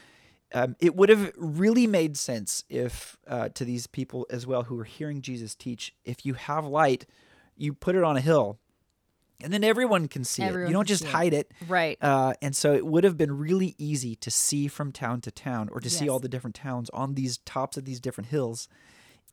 um, 0.54 0.76
it 0.80 0.96
would 0.96 1.08
have 1.08 1.32
really 1.37 1.87
made 1.87 2.16
sense 2.16 2.64
if 2.68 3.16
uh, 3.26 3.48
to 3.50 3.64
these 3.64 3.87
people 3.87 4.26
as 4.30 4.46
well 4.46 4.64
who 4.64 4.78
are 4.78 4.84
hearing 4.84 5.20
Jesus 5.20 5.54
teach, 5.54 5.94
if 6.04 6.24
you 6.24 6.34
have 6.34 6.64
light, 6.64 7.06
you 7.56 7.74
put 7.74 7.94
it 7.94 8.04
on 8.04 8.16
a 8.16 8.20
hill, 8.20 8.58
and 9.42 9.52
then 9.52 9.62
everyone 9.62 10.08
can 10.08 10.24
see 10.24 10.42
it. 10.42 10.52
You 10.52 10.72
don't 10.72 10.88
just 10.88 11.02
see 11.02 11.08
it. 11.08 11.12
hide 11.12 11.34
it. 11.34 11.52
Right. 11.68 11.98
Uh, 12.00 12.34
and 12.42 12.56
so 12.56 12.74
it 12.74 12.87
would 12.87 13.04
have 13.04 13.16
been 13.16 13.38
really 13.38 13.74
easy 13.78 14.16
to 14.16 14.30
see 14.30 14.68
from 14.68 14.90
town 14.90 15.20
to 15.22 15.30
town, 15.30 15.68
or 15.70 15.80
to 15.80 15.90
see 15.90 16.08
all 16.08 16.18
the 16.18 16.28
different 16.28 16.56
towns 16.56 16.90
on 16.90 17.14
these 17.14 17.38
tops 17.38 17.76
of 17.76 17.84
these 17.84 18.00
different 18.00 18.30
hills 18.30 18.68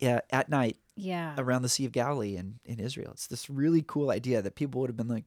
uh, 0.02 0.20
at 0.30 0.50
night 0.50 0.78
yeah. 0.96 1.34
around 1.38 1.62
the 1.62 1.70
Sea 1.70 1.86
of 1.86 1.92
Galilee 1.92 2.36
in, 2.36 2.60
in 2.66 2.80
Israel. 2.80 3.12
It's 3.14 3.28
this 3.28 3.50
really 3.50 3.84
cool 3.86 4.12
idea 4.12 4.42
that 4.42 4.56
people 4.56 4.82
would 4.82 4.90
have 4.90 4.98
been 4.98 5.08
like, 5.08 5.26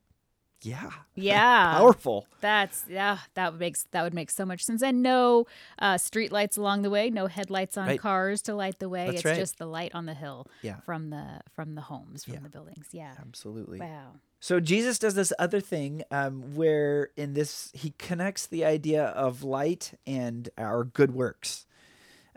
yeah, 0.62 0.90
Yeah. 1.14 1.76
powerful. 1.78 2.26
That's 2.40 2.84
yeah, 2.88 3.18
that 3.34 3.54
makes 3.54 3.84
that 3.92 4.02
would 4.02 4.14
make 4.14 4.30
so 4.30 4.44
much 4.44 4.62
sense. 4.64 4.82
And 4.82 5.02
no 5.02 5.46
uh, 5.78 5.98
street 5.98 6.32
lights 6.32 6.56
along 6.56 6.82
the 6.82 6.90
way, 6.90 7.10
no 7.10 7.26
headlights 7.26 7.76
on 7.76 7.86
Right. 7.86 8.00
cars 8.00 8.42
to 8.42 8.54
light 8.54 8.78
the 8.78 8.88
way. 8.88 9.06
That's 9.06 9.16
it's 9.18 9.24
right. 9.24 9.36
just 9.36 9.58
the 9.58 9.66
light 9.66 9.94
on 9.94 10.06
the 10.06 10.14
hill 10.14 10.46
Yeah. 10.62 10.76
from 10.80 11.10
the 11.10 11.40
from 11.54 11.74
the 11.74 11.82
homes, 11.82 12.24
from 12.24 12.34
Yeah. 12.34 12.40
the 12.42 12.48
buildings. 12.48 12.86
Yeah. 12.92 13.14
Absolutely. 13.18 13.80
Wow. 13.80 14.12
So 14.40 14.60
Jesus 14.60 14.98
does 15.00 15.14
this 15.14 15.32
other 15.38 15.60
thing 15.60 16.02
um, 16.12 16.54
where 16.54 17.10
in 17.16 17.34
this 17.34 17.70
he 17.74 17.90
connects 17.98 18.46
the 18.46 18.64
idea 18.64 19.06
of 19.06 19.42
light 19.42 19.94
and 20.06 20.48
our 20.56 20.84
good 20.84 21.12
works. 21.12 21.66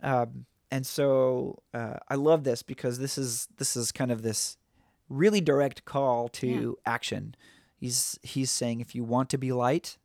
Um, 0.02 0.46
and 0.72 0.86
so 0.88 1.62
uh, 1.74 1.98
I 2.08 2.16
love 2.16 2.44
this 2.44 2.64
because 2.64 2.98
this 2.98 3.18
is 3.18 3.48
this 3.58 3.76
is 3.76 3.92
kind 3.92 4.12
of 4.12 4.22
this 4.24 4.58
really 5.10 5.42
direct 5.42 5.86
call 5.86 6.30
to 6.30 6.78
action. 6.86 7.36
He's 7.82 8.18
he's 8.22 8.52
saying 8.52 8.80
if 8.80 8.94
you 8.96 9.04
want 9.04 9.30
to 9.32 9.38
be 9.38 9.52
light, 9.52 9.98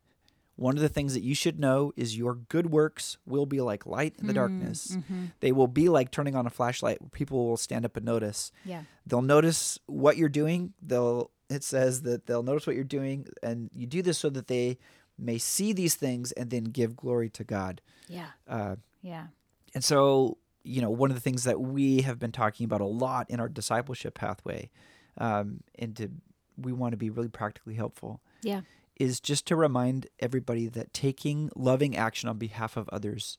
one 0.56 0.74
of 0.76 0.80
the 0.82 0.88
things 0.88 1.12
that 1.12 1.22
you 1.22 1.34
should 1.34 1.60
know 1.60 1.92
is 1.96 2.16
your 2.16 2.34
good 2.34 2.70
works 2.70 3.18
will 3.26 3.44
be 3.44 3.60
like 3.60 3.84
light 3.84 4.14
in 4.18 4.26
the 4.26 4.32
darkness. 4.32 4.96
They 5.40 5.52
will 5.52 5.66
be 5.68 5.88
like 5.90 6.10
turning 6.10 6.34
on 6.34 6.46
a 6.46 6.50
flashlight. 6.50 7.12
People 7.12 7.46
will 7.46 7.58
stand 7.58 7.84
up 7.84 7.94
and 7.96 8.06
notice. 8.06 8.50
Yeah. 8.64 8.84
They'll 9.06 9.20
notice 9.20 9.78
what 9.86 10.16
you're 10.16 10.30
doing. 10.30 10.72
They'll 10.80 11.30
it 11.50 11.62
says 11.62 12.02
that 12.02 12.26
they'll 12.26 12.42
notice 12.42 12.66
what 12.66 12.74
you're 12.74 12.84
doing, 12.84 13.28
and 13.42 13.70
you 13.74 13.86
do 13.86 14.00
this 14.02 14.18
so 14.18 14.30
that 14.30 14.48
they 14.48 14.78
may 15.18 15.38
see 15.38 15.72
these 15.72 15.94
things 15.94 16.32
and 16.32 16.50
then 16.50 16.64
give 16.64 16.96
glory 16.96 17.28
to 17.30 17.44
God. 17.44 17.80
Yeah. 18.08 18.30
Uh, 18.48 18.76
Yeah. 19.02 19.26
and 19.74 19.84
so, 19.84 20.38
you 20.64 20.80
know, 20.82 20.90
one 20.90 21.10
of 21.10 21.16
the 21.16 21.20
things 21.20 21.44
that 21.44 21.60
we 21.60 22.02
have 22.02 22.18
been 22.18 22.32
talking 22.32 22.64
about 22.64 22.80
a 22.80 22.86
lot 22.86 23.30
in 23.30 23.38
our 23.40 23.48
discipleship 23.48 24.14
pathway, 24.14 24.70
um, 25.18 25.60
and 25.78 25.94
to 25.96 26.10
we 26.56 26.72
want 26.72 26.92
to 26.92 26.96
be 26.96 27.10
really 27.10 27.28
practically 27.28 27.74
helpful, 27.74 28.20
Yeah. 28.42 28.62
is 28.98 29.20
just 29.20 29.46
to 29.46 29.56
remind 29.56 30.06
everybody 30.20 30.68
that 30.68 30.92
taking 30.92 31.50
loving 31.54 31.96
action 31.96 32.28
on 32.28 32.38
behalf 32.38 32.76
of 32.76 32.88
others, 32.90 33.38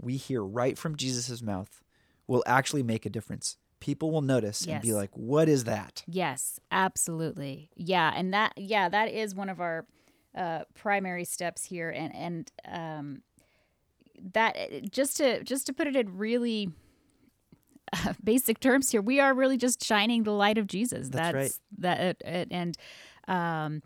we 0.00 0.16
hear 0.16 0.42
right 0.42 0.78
from 0.78 0.96
Jesus' 0.96 1.42
mouth, 1.42 1.82
will 2.26 2.42
actually 2.46 2.82
make 2.82 3.04
a 3.06 3.10
difference. 3.10 3.56
People 3.80 4.10
will 4.10 4.22
notice 4.22 4.66
and 4.66 4.82
be 4.82 4.92
like, 4.92 5.16
"What 5.16 5.48
is 5.48 5.64
that?" 5.64 6.02
Yes, 6.06 6.58
absolutely. 6.70 7.70
Yeah, 7.76 8.12
and 8.14 8.32
that 8.34 8.52
yeah, 8.56 8.88
that 8.88 9.10
is 9.12 9.34
one 9.34 9.48
of 9.48 9.60
our 9.60 9.86
uh, 10.34 10.64
primary 10.74 11.24
steps 11.24 11.64
here, 11.64 11.90
and 11.90 12.14
and 12.14 12.52
um, 12.66 13.22
that 14.34 14.90
just 14.90 15.16
to 15.18 15.42
just 15.44 15.66
to 15.66 15.72
put 15.72 15.86
it 15.86 15.96
in 15.96 16.16
really 16.18 16.70
uh, 17.92 18.12
basic 18.24 18.60
terms 18.60 18.90
here, 18.90 19.00
we 19.02 19.20
are 19.20 19.34
really 19.34 19.56
just 19.56 19.84
shining 19.84 20.24
the 20.24 20.32
light 20.32 20.58
of 20.58 20.66
Jesus. 20.66 21.08
That's 21.08 21.34
right. 21.34 21.52
That 21.78 22.16
and 22.24 22.76
um, 23.26 23.82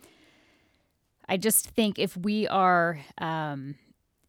I 1.28 1.36
just 1.36 1.68
think 1.68 1.98
if 1.98 2.16
we 2.16 2.46
are 2.48 3.00
um, 3.18 3.76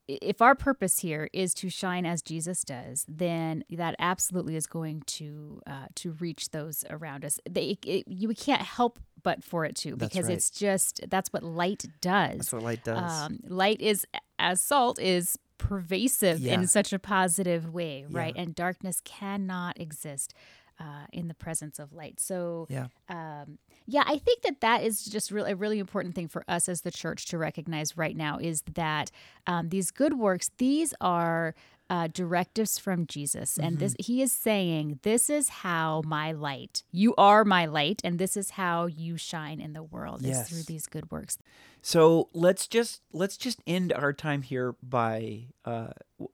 if 0.08 0.42
our 0.42 0.56
purpose 0.56 1.00
here 1.00 1.30
is 1.32 1.54
to 1.56 1.70
shine 1.70 2.06
as 2.06 2.22
Jesus 2.22 2.64
does, 2.64 3.06
then 3.08 3.64
that 3.70 3.96
absolutely 4.00 4.56
is 4.56 4.68
going 4.68 5.04
to 5.08 5.62
uh, 5.66 5.88
to 5.96 6.12
reach 6.14 6.52
those 6.52 6.84
around 6.90 7.24
us. 7.24 7.40
They, 7.50 7.78
it, 7.86 8.08
you 8.08 8.30
can't 8.34 8.62
help 8.62 9.00
but 9.22 9.44
for 9.44 9.64
it 9.64 9.76
to 9.78 9.96
because 9.96 10.26
right. 10.26 10.34
it's 10.34 10.50
just 10.50 11.02
that's 11.10 11.32
what 11.32 11.44
light 11.44 11.86
does. 12.02 12.38
That's 12.38 12.54
what 12.54 12.64
light 12.64 12.84
does. 12.84 13.22
Um, 13.22 13.40
light 13.48 13.80
is 13.80 14.06
as 14.38 14.60
salt 14.60 15.00
is 15.00 15.38
pervasive 15.70 16.40
Yeah. 16.40 16.54
in 16.56 16.68
such 16.68 16.92
a 16.94 17.00
positive 17.00 17.74
way, 17.74 18.06
Yeah. 18.10 18.18
right? 18.20 18.36
And 18.36 18.54
darkness 18.56 19.02
cannot 19.04 19.80
exist 19.80 20.34
uh, 20.80 21.06
in 21.14 21.28
the 21.28 21.36
presence 21.36 21.78
of 21.80 21.94
light. 21.94 22.20
So 22.20 22.68
yeah, 22.70 22.88
um, 23.08 23.60
yeah, 23.86 24.04
I 24.08 24.18
think 24.18 24.42
that 24.42 24.60
that 24.62 24.84
is 24.84 25.06
just 25.06 25.30
really 25.32 25.52
a 25.52 25.56
really 25.56 25.78
important 25.80 26.16
thing 26.16 26.28
for 26.28 26.44
us 26.48 26.68
as 26.68 26.82
the 26.82 26.90
church 26.92 27.28
to 27.28 27.38
recognize 27.38 27.96
right 27.96 28.18
now 28.18 28.40
is 28.40 28.64
that 28.74 29.12
um, 29.46 29.70
these 29.70 29.92
good 29.92 30.16
works, 30.18 30.50
these 30.58 30.94
are 31.00 31.54
uh, 31.90 32.08
directives 32.08 32.80
from 32.80 33.06
Jesus, 33.06 33.58
and 33.60 33.74
Mm-hmm. 33.78 33.80
this 33.80 33.96
he 34.00 34.22
is 34.24 34.32
saying, 34.32 35.00
"This 35.04 35.30
is 35.30 35.50
how 35.50 36.02
my 36.06 36.32
light. 36.32 36.84
You 36.92 37.14
are 37.18 37.44
my 37.46 37.66
light, 37.68 38.02
and 38.04 38.18
this 38.18 38.36
is 38.36 38.52
how 38.52 38.88
you 38.88 39.16
shine 39.18 39.60
in 39.62 39.74
the 39.74 39.84
world 39.84 40.22
Yes. 40.24 40.34
is 40.42 40.48
through 40.50 40.64
these 40.64 40.88
good 40.88 41.12
works." 41.12 41.38
So 41.86 42.30
let's 42.34 42.66
just 42.66 43.02
let's 43.12 43.36
just 43.38 43.60
end 43.68 43.92
our 43.92 44.14
time 44.14 44.42
here 44.42 44.76
by 44.82 45.48
uh, 45.66 45.90
w- 46.18 46.32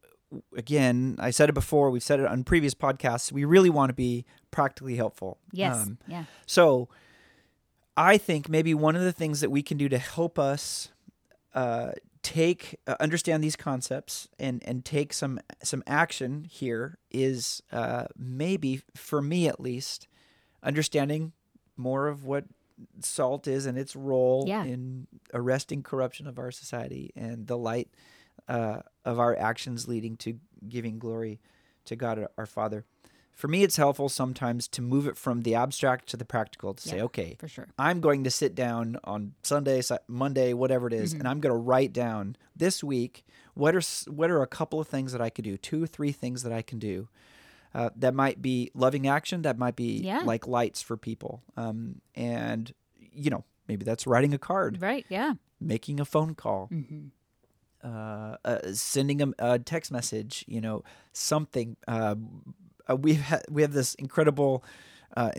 again. 0.56 1.16
I 1.20 1.32
said 1.32 1.50
it 1.50 1.54
before. 1.54 1.90
We've 1.90 2.04
said 2.04 2.20
it 2.20 2.28
on 2.28 2.44
previous 2.44 2.76
podcasts. 2.76 3.32
We 3.32 3.46
really 3.46 3.72
want 3.72 3.90
to 3.90 3.96
be 3.96 4.26
practically 4.52 4.96
helpful. 4.96 5.40
Yes, 5.52 5.76
Um, 5.76 5.98
yeah, 6.08 6.26
so 6.46 6.88
I 7.98 8.20
think 8.20 8.48
maybe 8.48 8.76
one 8.76 8.96
of 8.96 9.02
the 9.02 9.12
things 9.12 9.42
that 9.42 9.50
we 9.50 9.64
can 9.64 9.78
do 9.78 9.90
to 9.90 9.98
help 9.98 10.38
us 10.38 10.90
uh, 11.56 11.94
take 12.22 12.76
uh, 12.86 12.96
understand 13.00 13.44
these 13.44 13.56
concepts 13.56 14.28
and 14.38 14.62
and 14.68 14.86
take 14.86 15.14
some 15.14 15.40
some 15.64 15.82
action 15.88 16.44
here 16.44 17.00
is 17.10 17.64
uh, 17.72 18.06
maybe 18.16 18.84
for 18.96 19.20
me 19.20 19.48
at 19.48 19.60
least 19.60 20.08
understanding 20.62 21.32
more 21.76 22.08
of 22.08 22.24
what 22.24 22.46
salt 23.02 23.48
is 23.48 23.66
and 23.66 23.78
its 23.78 23.96
role 23.96 24.46
Yeah. 24.48 24.64
in 24.66 25.08
arresting 25.34 25.84
corruption 25.84 26.28
of 26.28 26.40
our 26.40 26.52
society 26.52 27.12
and 27.16 27.48
the 27.48 27.58
light 27.58 27.90
uh, 28.48 28.82
of 29.06 29.20
our 29.20 29.38
actions 29.38 29.88
leading 29.88 30.16
to 30.18 30.40
giving 30.68 30.98
glory 31.00 31.40
to 31.86 31.96
God 31.96 32.28
our 32.38 32.46
Father. 32.46 32.86
For 33.34 33.48
me, 33.48 33.64
it's 33.64 33.78
helpful 33.78 34.10
sometimes 34.10 34.68
to 34.70 34.82
move 34.82 35.08
it 35.08 35.16
from 35.16 35.42
the 35.44 35.56
abstract 35.56 36.10
to 36.10 36.18
the 36.18 36.26
practical 36.26 36.74
to 36.74 36.82
say, 36.90 37.00
okay, 37.02 37.38
for 37.40 37.48
sure. 37.48 37.68
I'm 37.78 38.02
going 38.02 38.26
to 38.26 38.32
sit 38.32 38.54
down 38.54 38.98
on 39.06 39.34
Sunday, 39.44 39.82
Monday, 40.08 40.54
whatever 40.54 40.88
it 40.88 40.94
is, 40.94 41.12
Mm-hmm. 41.12 41.22
and 41.22 41.28
I'm 41.30 41.40
going 41.40 41.54
to 41.54 41.58
write 41.60 41.94
down 41.94 42.36
this 42.56 42.84
week 42.84 43.24
what 43.54 43.76
are 43.76 43.82
what 44.12 44.30
are 44.30 44.42
a 44.42 44.48
couple 44.48 44.80
of 44.82 44.88
things 44.90 45.14
that 45.14 45.22
I 45.22 45.30
could 45.30 45.46
do, 45.46 45.56
two 45.56 45.82
or 45.84 45.88
three 45.88 46.12
things 46.12 46.44
that 46.44 46.52
I 46.52 46.62
can 46.62 46.80
do. 46.80 47.08
Uh, 47.74 47.90
that 47.96 48.14
might 48.16 48.42
be 48.42 48.72
loving 48.74 49.08
action. 49.08 49.44
That 49.44 49.58
might 49.58 49.76
be 49.76 50.02
Yeah. 50.02 50.20
like 50.26 50.48
lights 50.48 50.82
for 50.82 50.98
people. 50.98 51.44
Um, 51.56 52.02
and 52.16 52.74
you 53.12 53.30
know, 53.30 53.44
maybe 53.68 53.84
that's 53.86 54.08
writing 54.08 54.34
a 54.34 54.38
card, 54.40 54.82
Right? 54.82 55.06
Yeah. 55.10 55.34
making 55.60 56.00
a 56.00 56.06
phone 56.06 56.34
call, 56.36 56.68
hmm 56.68 57.08
uh, 57.84 58.36
uh, 58.44 58.60
sending 58.74 59.22
a, 59.22 59.32
a 59.40 59.60
text 59.60 59.92
message. 59.92 60.44
You 60.48 60.62
know, 60.62 60.84
something. 61.14 61.78
Uh, 61.88 62.16
uh, 62.90 62.96
we 62.96 63.14
ha- 63.16 63.42
we 63.50 63.62
have 63.62 63.72
this 63.74 63.94
incredible. 63.96 64.64
Uh, 65.16 65.32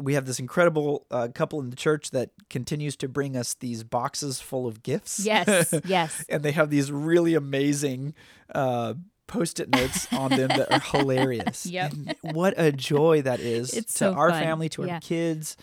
we 0.00 0.14
have 0.14 0.24
this 0.24 0.38
incredible 0.38 1.06
uh, 1.10 1.28
couple 1.34 1.60
in 1.60 1.70
the 1.70 1.76
church 1.76 2.12
that 2.12 2.30
continues 2.48 2.96
to 2.96 3.08
bring 3.08 3.36
us 3.36 3.54
these 3.54 3.82
boxes 3.84 4.40
full 4.40 4.66
of 4.66 4.82
gifts. 4.82 5.18
Yes. 5.24 5.74
yes. 5.84 6.24
and 6.30 6.42
they 6.42 6.52
have 6.52 6.70
these 6.70 6.90
really 6.92 7.34
amazing 7.34 8.14
uh, 8.54 8.94
post-it 9.28 9.68
notes 9.70 10.12
on 10.12 10.30
them 10.30 10.48
that 10.48 10.72
are 10.72 10.80
hilarious. 10.98 11.64
Yep. 11.66 11.92
And 12.24 12.34
what 12.36 12.54
a 12.56 12.72
joy 12.72 13.22
that 13.22 13.38
is 13.38 13.72
It's 13.74 13.92
to 13.94 13.98
so 13.98 14.12
our 14.14 14.30
fun. 14.30 14.42
family, 14.42 14.68
to 14.70 14.84
Yeah. 14.86 14.94
our 14.94 15.00
kids. 15.00 15.56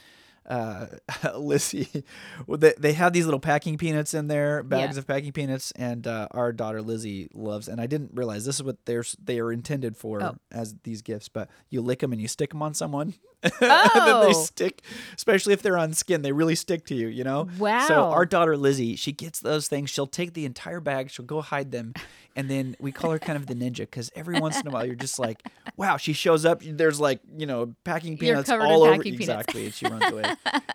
Uh, 0.47 0.86
Lizzie, 1.36 2.04
they, 2.47 2.73
they 2.78 2.93
have 2.93 3.13
these 3.13 3.25
little 3.25 3.39
packing 3.39 3.80
peanuts 3.80 4.13
in 4.13 4.28
there, 4.28 4.62
bags 4.62 4.95
Yeah. 4.95 4.99
of 4.99 5.08
packing 5.08 5.32
peanuts, 5.32 5.71
and 5.75 6.06
uh, 6.06 6.28
our 6.32 6.51
daughter 6.54 6.84
Lizzie 6.84 7.30
loves. 7.34 7.67
And 7.67 7.82
I 7.82 7.88
didn't 7.88 8.12
realize 8.13 8.45
this 8.45 8.58
is 8.58 8.63
what 8.63 8.78
they're 8.86 9.04
they 9.23 9.39
are 9.39 9.51
intended 9.51 9.97
for 9.97 10.21
Oh. 10.21 10.36
as 10.51 10.75
these 10.84 11.01
gifts. 11.01 11.30
But 11.30 11.49
you 11.69 11.82
lick 11.82 11.99
them 11.99 12.12
and 12.13 12.21
you 12.21 12.28
stick 12.28 12.51
them 12.51 12.62
on 12.62 12.75
someone, 12.75 13.15
and 13.62 14.08
then 14.08 14.19
they 14.21 14.34
Oh. 14.36 14.43
stick. 14.43 14.81
Especially 15.15 15.53
if 15.53 15.62
they're 15.62 15.77
on 15.77 15.93
skin, 15.93 16.21
they 16.21 16.31
really 16.31 16.55
stick 16.55 16.86
to 16.88 16.95
you. 16.95 17.08
You 17.08 17.23
know. 17.23 17.47
Wow. 17.60 17.88
So 17.88 17.95
our 17.95 18.25
daughter 18.25 18.58
Lizzie, 18.58 18.95
she 18.95 19.12
gets 19.12 19.39
those 19.39 19.67
things. 19.67 19.89
She'll 19.89 20.08
take 20.08 20.34
the 20.34 20.45
entire 20.45 20.79
bag. 20.79 21.10
She'll 21.12 21.25
go 21.25 21.41
hide 21.41 21.71
them, 21.71 21.93
and 22.36 22.49
then 22.49 22.75
we 22.79 22.91
call 22.91 23.12
her 23.12 23.19
kind 23.19 23.38
of 23.38 23.45
the 23.47 23.55
ninja 23.55 23.79
because 23.79 24.12
every 24.15 24.39
once 24.39 24.60
in 24.60 24.67
a 24.67 24.71
while 24.71 24.86
you're 24.86 24.95
just 24.95 25.19
like, 25.19 25.43
wow, 25.77 25.97
she 25.97 26.13
shows 26.13 26.45
up. 26.45 26.62
There's 26.63 26.99
like 26.99 27.19
you 27.38 27.45
know 27.45 27.75
packing 27.84 28.17
peanuts 28.17 28.49
all 28.49 28.84
over 28.84 29.01
peanuts. 29.01 29.21
exactly, 29.21 29.65
and 29.65 29.73
she 29.73 29.86
runs 29.88 30.12
away. 30.12 30.23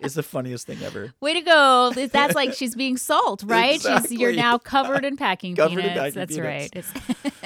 it's 0.01 0.15
the 0.15 0.23
funniest 0.23 0.65
thing 0.67 0.81
ever. 0.83 1.13
Way 1.21 1.33
to 1.35 1.41
go! 1.41 1.91
That's 2.11 2.35
like 2.35 2.53
she's 2.53 2.75
being 2.75 2.97
salt, 2.97 3.43
right? 3.45 3.81
She's, 3.81 4.11
you're 4.11 4.33
now 4.33 4.57
covered 4.57 5.05
in 5.05 5.17
packing 5.17 5.55
Covered 5.55 5.79
in 5.79 5.89
peanuts. 5.91 6.15
packing 6.15 6.19
That's 6.19 6.71
peanuts. 6.73 7.31
right. 7.33 7.41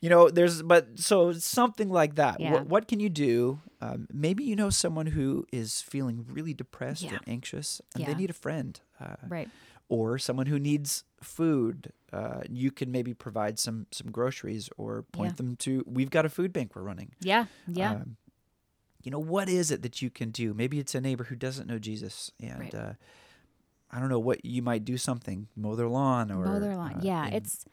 You 0.00 0.10
know, 0.10 0.30
there's 0.30 0.62
but 0.62 0.96
so 0.98 1.32
something 1.32 1.90
like 1.90 2.14
that. 2.16 2.38
Yeah. 2.38 2.52
What, 2.52 2.66
what 2.66 2.88
can 2.88 3.00
you 3.00 3.08
do? 3.08 3.58
Um, 3.80 4.08
maybe 4.12 4.42
you 4.44 4.56
know 4.56 4.70
someone 4.70 5.06
who 5.06 5.46
is 5.52 5.80
feeling 5.82 6.26
really 6.28 6.52
depressed 6.52 7.02
Yeah. 7.04 7.10
and 7.14 7.20
anxious, 7.28 7.80
and 7.94 8.04
they 8.06 8.14
need 8.14 8.30
a 8.30 8.34
friend. 8.34 8.80
Uh, 9.00 9.14
right. 9.28 9.48
or 9.90 10.18
someone 10.18 10.44
who 10.46 10.58
needs 10.58 11.04
food, 11.22 11.92
uh, 12.12 12.42
you 12.46 12.70
can 12.70 12.92
maybe 12.92 13.14
provide 13.14 13.58
some 13.58 13.86
some 13.90 14.10
groceries 14.10 14.68
or 14.76 15.04
point 15.12 15.32
Yeah. 15.32 15.36
them 15.36 15.56
to. 15.56 15.82
We've 15.86 16.10
got 16.10 16.26
a 16.26 16.28
food 16.28 16.52
bank 16.52 16.74
we're 16.76 16.82
running. 16.82 17.12
Yeah. 17.20 17.46
Yeah. 17.66 17.92
Um, 17.92 18.16
you 19.02 19.10
know 19.10 19.18
what 19.20 19.48
is 19.48 19.70
it 19.70 19.80
that 19.82 20.02
you 20.02 20.10
can 20.10 20.30
do? 20.30 20.52
Maybe 20.52 20.78
it's 20.78 20.94
a 20.94 21.00
neighbor 21.00 21.24
who 21.24 21.36
doesn't 21.36 21.66
know 21.66 21.78
Jesus, 21.78 22.32
and 22.40 22.58
Right. 22.60 22.74
uh, 22.74 22.92
I 23.90 23.98
don't 24.00 24.10
know 24.10 24.18
what 24.18 24.44
you 24.44 24.60
might 24.60 24.84
do. 24.84 24.98
Something 24.98 25.48
mow 25.56 25.74
their 25.76 25.88
lawn 25.88 26.30
or 26.30 26.44
mow 26.44 26.60
their 26.60 26.76
lawn. 26.76 26.94
uh, 26.96 27.00
yeah, 27.02 27.24
and- 27.26 27.34
it's 27.36 27.64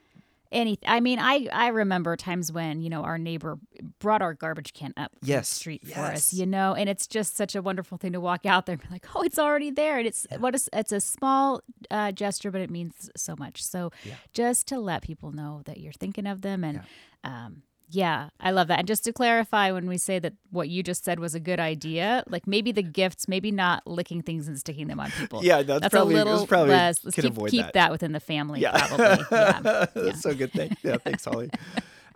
any. 0.52 0.78
I 0.86 1.00
mean, 1.00 1.20
I 1.20 1.48
I 1.52 1.68
remember 1.68 2.16
times 2.16 2.52
when 2.52 2.82
you 2.82 2.90
know 2.90 3.04
our 3.04 3.18
neighbor 3.18 3.58
brought 4.00 4.22
our 4.22 4.34
garbage 4.34 4.74
can 4.74 4.94
up 4.98 5.12
Yes, 5.22 5.50
the 5.50 5.56
street 5.56 5.88
for 5.88 6.00
us. 6.00 6.34
You 6.34 6.46
know, 6.46 6.74
and 6.74 6.90
it's 6.90 7.08
just 7.08 7.36
such 7.36 7.56
a 7.56 7.62
wonderful 7.62 7.98
thing 7.98 8.14
to 8.14 8.20
walk 8.22 8.46
out 8.46 8.66
there 8.66 8.74
and 8.74 8.82
be 8.82 8.88
like, 8.92 9.06
oh, 9.16 9.22
it's 9.22 9.40
already 9.40 9.72
there, 9.72 9.98
and 9.98 10.08
it's 10.08 10.26
what 10.40 10.56
is 10.56 10.70
it's 10.74 10.92
a 10.92 11.00
small 11.02 11.62
uh, 11.92 12.12
gesture, 12.12 12.52
but 12.52 12.62
it 12.62 12.70
means 12.70 13.10
so 13.16 13.36
much. 13.38 13.64
So 13.64 13.92
Yeah. 14.04 14.16
just 14.34 14.68
to 14.68 14.80
let 14.80 15.02
people 15.02 15.32
know 15.32 15.62
that 15.66 15.80
you're 15.80 15.94
thinking 15.94 16.28
of 16.28 16.42
them 16.42 16.64
and. 16.64 16.82
Um, 17.24 17.64
yeah, 17.90 18.30
I 18.40 18.52
love 18.52 18.68
that. 18.70 18.80
And 18.80 18.88
just 18.88 19.04
to 19.06 19.14
clarify, 19.14 19.72
when 19.72 19.88
we 19.88 19.98
say 19.98 20.18
that 20.20 20.34
what 20.52 20.70
you 20.70 20.82
just 20.84 21.04
said 21.04 21.20
was 21.20 21.36
a 21.36 21.40
good 21.40 21.60
idea, 21.60 22.24
like 22.28 22.48
maybe 22.48 22.72
the 22.72 22.82
gifts, 22.84 23.28
maybe 23.28 23.52
not 23.52 23.86
licking 23.86 24.22
things 24.22 24.48
and 24.48 24.58
sticking 24.58 24.88
them 24.88 25.00
on 25.00 25.12
people. 25.12 25.44
Yeah, 25.44 25.62
that's 25.64 25.82
that's 25.82 25.92
probably- 25.94 26.16
a 26.16 26.24
little 26.26 26.48
probably- 26.48 26.72
less. 26.72 27.04
Let's 27.06 27.16
keep, 27.16 27.36
keep 27.48 27.64
that. 27.66 27.74
that. 27.74 27.92
within 27.92 28.12
the 28.12 28.20
family, 28.20 28.62
yeah, 28.62 28.88
probably. 28.88 29.26
Yeah. 29.32 29.86
that's 29.94 30.22
so 30.22 30.34
good. 30.34 30.52
Thank, 30.52 30.74
yeah, 30.84 30.98
thanks, 31.04 31.26
Holly. 31.26 31.50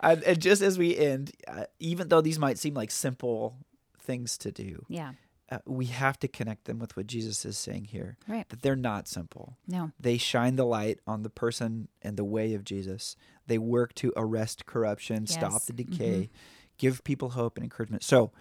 and, 0.02 0.24
and 0.24 0.42
just 0.42 0.62
as 0.62 0.78
we 0.78 0.98
end, 0.98 1.32
uh, 1.48 1.66
even 1.80 2.08
though 2.10 2.22
these 2.22 2.40
might 2.40 2.58
seem 2.58 2.74
like 2.74 2.92
simple 2.92 3.56
things 4.02 4.38
to 4.40 4.52
do, 4.52 4.84
Yeah. 4.90 5.12
Uh, 5.52 5.60
we 5.66 5.86
have 5.86 6.20
to 6.20 6.28
connect 6.28 6.66
them 6.66 6.80
with 6.80 6.96
what 6.96 7.08
Jesus 7.08 7.44
is 7.46 7.58
saying 7.58 7.86
here. 7.86 8.18
Right. 8.28 8.48
That 8.50 8.62
they're 8.62 8.76
not 8.76 9.08
simple. 9.08 9.58
No. 9.68 9.92
They 10.00 10.18
shine 10.18 10.56
the 10.56 10.66
light 10.66 11.00
on 11.08 11.24
the 11.24 11.30
person 11.30 11.88
and 12.02 12.18
the 12.18 12.24
way 12.24 12.54
of 12.54 12.64
Jesus. 12.64 13.16
They 13.48 13.58
work 13.58 13.94
to 13.96 14.14
arrest 14.16 14.66
corruption, 14.66 15.26
stop 15.26 15.64
the 15.66 15.74
decay, 15.74 16.30
give 16.78 17.04
people 17.04 17.30
hope 17.32 17.58
and 17.58 17.64
encouragement. 17.64 18.04
So, 18.04 18.32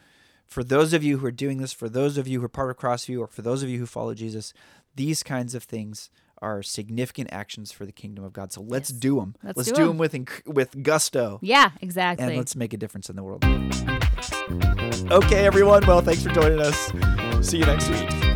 for 0.46 0.64
those 0.64 0.94
of 0.94 1.04
you 1.04 1.18
who 1.18 1.26
are 1.26 1.30
doing 1.30 1.58
this, 1.58 1.74
for 1.74 1.90
those 1.90 2.16
of 2.16 2.26
you 2.26 2.40
who 2.40 2.46
are 2.46 2.50
part 2.50 2.70
of 2.70 2.78
Crossview, 2.78 3.20
or 3.20 3.26
for 3.26 3.42
those 3.42 3.62
of 3.62 3.68
you 3.68 3.78
who 3.78 3.86
follow 3.86 4.14
Jesus, 4.14 4.54
these 4.94 5.22
kinds 5.22 5.54
of 5.54 5.62
things 5.62 6.10
are 6.42 6.62
significant 6.62 7.28
actions 7.32 7.72
for 7.72 7.84
the 7.86 7.92
kingdom 7.92 8.24
of 8.24 8.32
God. 8.32 8.52
So 8.52 8.60
let's 8.62 8.90
Yes. 8.90 8.98
do 9.00 9.16
them. 9.16 9.34
Let's 9.42 9.68
do 9.70 9.74
do 9.74 9.82
'em. 9.82 9.88
them 9.88 9.98
with 9.98 10.12
inc- 10.12 10.46
with 10.46 10.82
gusto, 10.82 11.38
Yeah, 11.42 11.70
exactly. 11.80 12.26
and 12.26 12.36
let's 12.36 12.54
make 12.56 12.72
a 12.72 12.76
difference 12.76 13.08
in 13.10 13.16
the 13.16 13.22
world. 13.22 13.44
Okay, 15.10 15.46
everyone. 15.46 15.86
Well, 15.86 16.00
thanks 16.00 16.22
for 16.22 16.30
joining 16.30 16.60
us. 16.60 16.76
See 17.48 17.58
you 17.58 17.66
next 17.66 17.88
week. 17.88 18.27